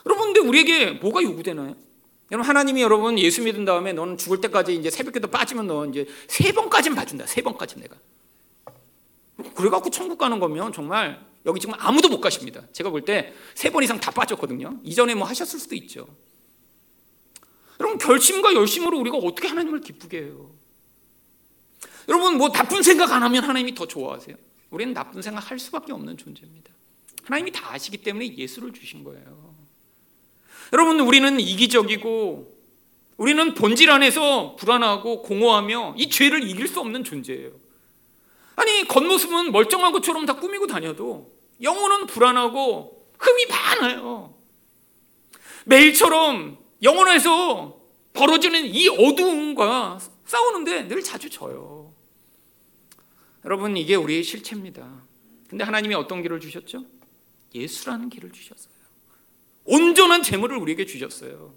[0.06, 1.74] 여러분, 근데 우리에게 뭐가 요구되나요?
[2.30, 6.52] 여러분 하나님이 여러분 예수 믿은 다음에 너는 죽을 때까지 이제 새벽기도 빠지면 너 이제 세
[6.52, 7.26] 번까지는 봐준다.
[7.26, 7.96] 세 번까지 내가.
[9.54, 12.62] 그래갖고 천국 가는 거면 정말 여기 지금 아무도 못 가십니다.
[12.72, 14.80] 제가 볼 때 세 번 이상 다 빠졌거든요.
[14.82, 16.06] 이전에 뭐 하셨을 수도 있죠.
[17.80, 20.50] 여러분 결심과 열심으로 우리가 어떻게 하나님을 기쁘게 해요?
[22.08, 24.36] 여러분 뭐 나쁜 생각 안 하면 하나님이 더 좋아하세요.
[24.70, 26.72] 우리는 나쁜 생각 할 수밖에 없는 존재입니다.
[27.24, 29.53] 하나님이 다 아시기 때문에 예수를 주신 거예요.
[30.72, 32.54] 여러분 우리는 이기적이고
[33.16, 37.52] 우리는 본질 안에서 불안하고 공허하며 이 죄를 이길 수 없는 존재예요.
[38.56, 44.34] 아니 겉모습은 멀쩡한 것처럼 다 꾸미고 다녀도 영혼은 불안하고 흠이 많아요.
[45.64, 47.80] 매일처럼 영혼에서
[48.12, 51.92] 벌어지는 이 어두움과 싸우는데 늘 자주 져요.
[53.44, 55.02] 여러분 이게 우리의 실체입니다.
[55.48, 56.84] 근데 하나님이 어떤 길을 주셨죠?
[57.54, 58.73] 예수라는 길을 주셨어요.
[59.64, 61.54] 온전한 재물을 우리에게 주셨어요.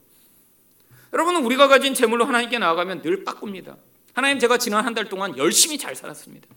[1.14, 3.78] 여러분은 우리가 가진 재물로 하나님께 나아가면 늘 빠꿉니다.
[4.14, 6.47] 하나님 제가 지난 한 달 동안 열심히 잘 살았습니다.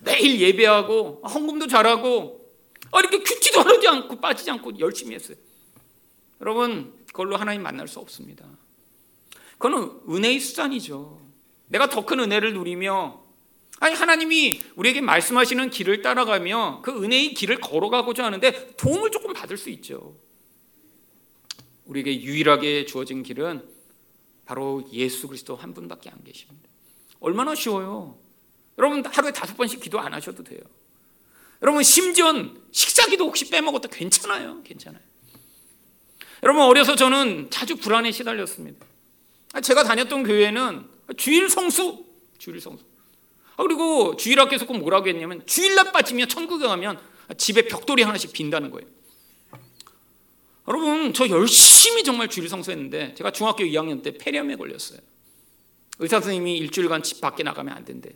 [0.00, 2.44] 매일 예배하고 헌금도 잘하고
[2.92, 5.36] 아, 이렇게 큐티도 하지 않고 빠지지 않고 열심히 했어요.
[6.40, 8.44] 여러분 그걸로 하나님 만날 수 없습니다.
[9.58, 11.20] 그거는 은혜의 수단이죠.
[11.68, 13.22] 내가 더 큰 은혜를 누리며
[13.80, 19.70] 아니 하나님이 우리에게 말씀하시는 길을 따라가며 그 은혜의 길을 걸어가고자 하는데 도움을 조금 받을 수
[19.70, 20.14] 있죠.
[21.86, 23.68] 우리에게 유일하게 주어진 길은
[24.44, 26.68] 바로 예수 그리스도 한 분밖에 안 계십니다.
[27.20, 28.18] 얼마나 쉬워요.
[28.78, 30.60] 여러분 하루에 다섯 번씩 기도 안 하셔도 돼요.
[31.62, 32.32] 여러분 심지어
[32.72, 34.62] 식사기도 혹시 빼먹어도 괜찮아요.
[34.64, 35.02] 괜찮아요.
[36.42, 38.84] 여러분 어려서 저는 자주 불안에 시달렸습니다.
[39.62, 42.04] 제가 다녔던 교회는 주일 성수,
[42.38, 42.84] 주일 성수.
[43.56, 47.00] 아, 그리고 주일 학교에서 꼭 뭐라고 했냐면 주일날 빠지면 천국에 가면
[47.38, 48.86] 집에 벽돌이 하나씩 빈다는 거예요.
[50.68, 54.98] 여러분 저 열심히 정말 주일 성수했는데 제가 중학교 2학년 때 폐렴에 걸렸어요.
[55.98, 58.10] 의사 선생님이 일주일간 집 밖에 나가면 안 된대.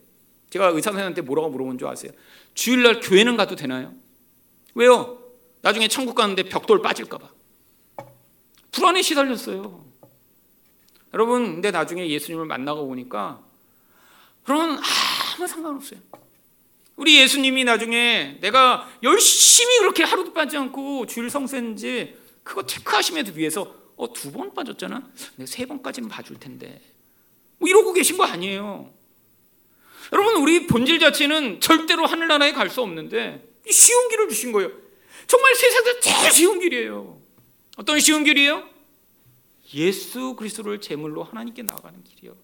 [0.50, 2.12] 제가 의사 선생님한테 뭐라고 물어본 줄 아세요?
[2.54, 3.94] 주일날 교회는 가도 되나요?
[4.74, 5.18] 왜요?
[5.60, 7.30] 나중에 천국 가는데 벽돌 빠질까 봐.
[8.72, 9.84] 불안에 시달렸어요.
[11.14, 13.42] 여러분, 근데 나중에 예수님을 만나고 보니까
[14.44, 16.00] 그러면 아무 상관없어요.
[16.96, 22.16] 우리 예수님이 나중에 내가 열심히 그렇게 하루도 빠지 않고 주일 성수했는지
[22.48, 25.02] 그거 체크하심에도 위해서 어, 두 번 빠졌잖아?
[25.36, 26.80] 내가 세 번까지는 봐줄 텐데.
[27.58, 28.90] 뭐 이러고 계신 거 아니에요.
[30.12, 34.70] 여러분, 우리 본질 자체는 절대로 하늘나라에 갈 수 없는데 쉬운 길을 주신 거예요.
[35.26, 37.20] 정말 세상에서 제일 쉬운 길이에요.
[37.76, 38.66] 어떤 쉬운 길이에요?
[39.74, 42.34] 예수 그리스도를 제물로 하나님께 나가는 길이요.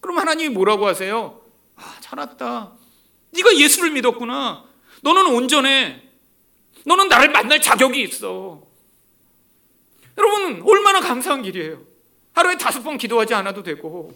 [0.00, 1.40] 그럼 하나님이 뭐라고 하세요?
[1.74, 2.72] 아, 잘왔다.
[3.30, 4.64] 네가 예수를 믿었구나.
[5.02, 6.02] 너는 온전해.
[6.84, 8.67] 너는 나를 만날 자격이 있어.
[10.18, 11.82] 여러분 얼마나 감사한 길이에요.
[12.32, 14.12] 하루에 다섯 번 기도하지 않아도 되고.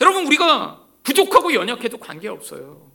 [0.00, 2.90] 여러분 우리가 부족하고 연약해도 관계없어요.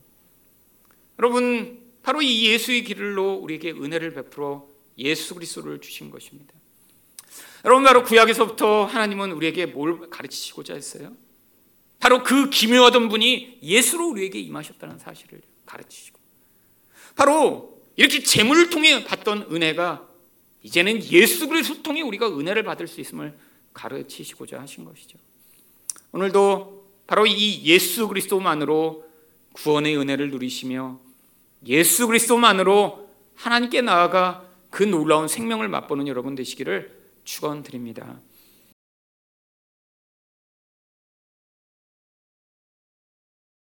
[1.19, 4.67] 여러분 바로 이 예수의 길로 우리에게 은혜를 베풀어
[4.97, 6.53] 예수 그리스도를 주신 것입니다.
[7.65, 11.13] 여러분 바로 구약에서부터 하나님은 우리에게 뭘 가르치시고자 했어요?
[11.99, 16.19] 바로 그 기묘하던 분이 예수로 우리에게 임하셨다는 사실을 가르치시고
[17.15, 20.07] 바로 이렇게 재물을 통해 받던 은혜가
[20.64, 23.38] 이제는 예수 그리스도 통해 우리가 은혜를 받을 수 있음을
[23.74, 25.18] 가르치시고자 하신 것이죠.
[26.11, 29.05] 오늘도 바로 이 예수 그리스도만으로
[29.53, 30.99] 구원의 은혜를 누리시며
[31.68, 36.91] 예수 그리스도만으로 하나님께 나아가 그 놀라운 생명을 맛보는 여러분 되시기를
[37.24, 38.20] 축원드립니다.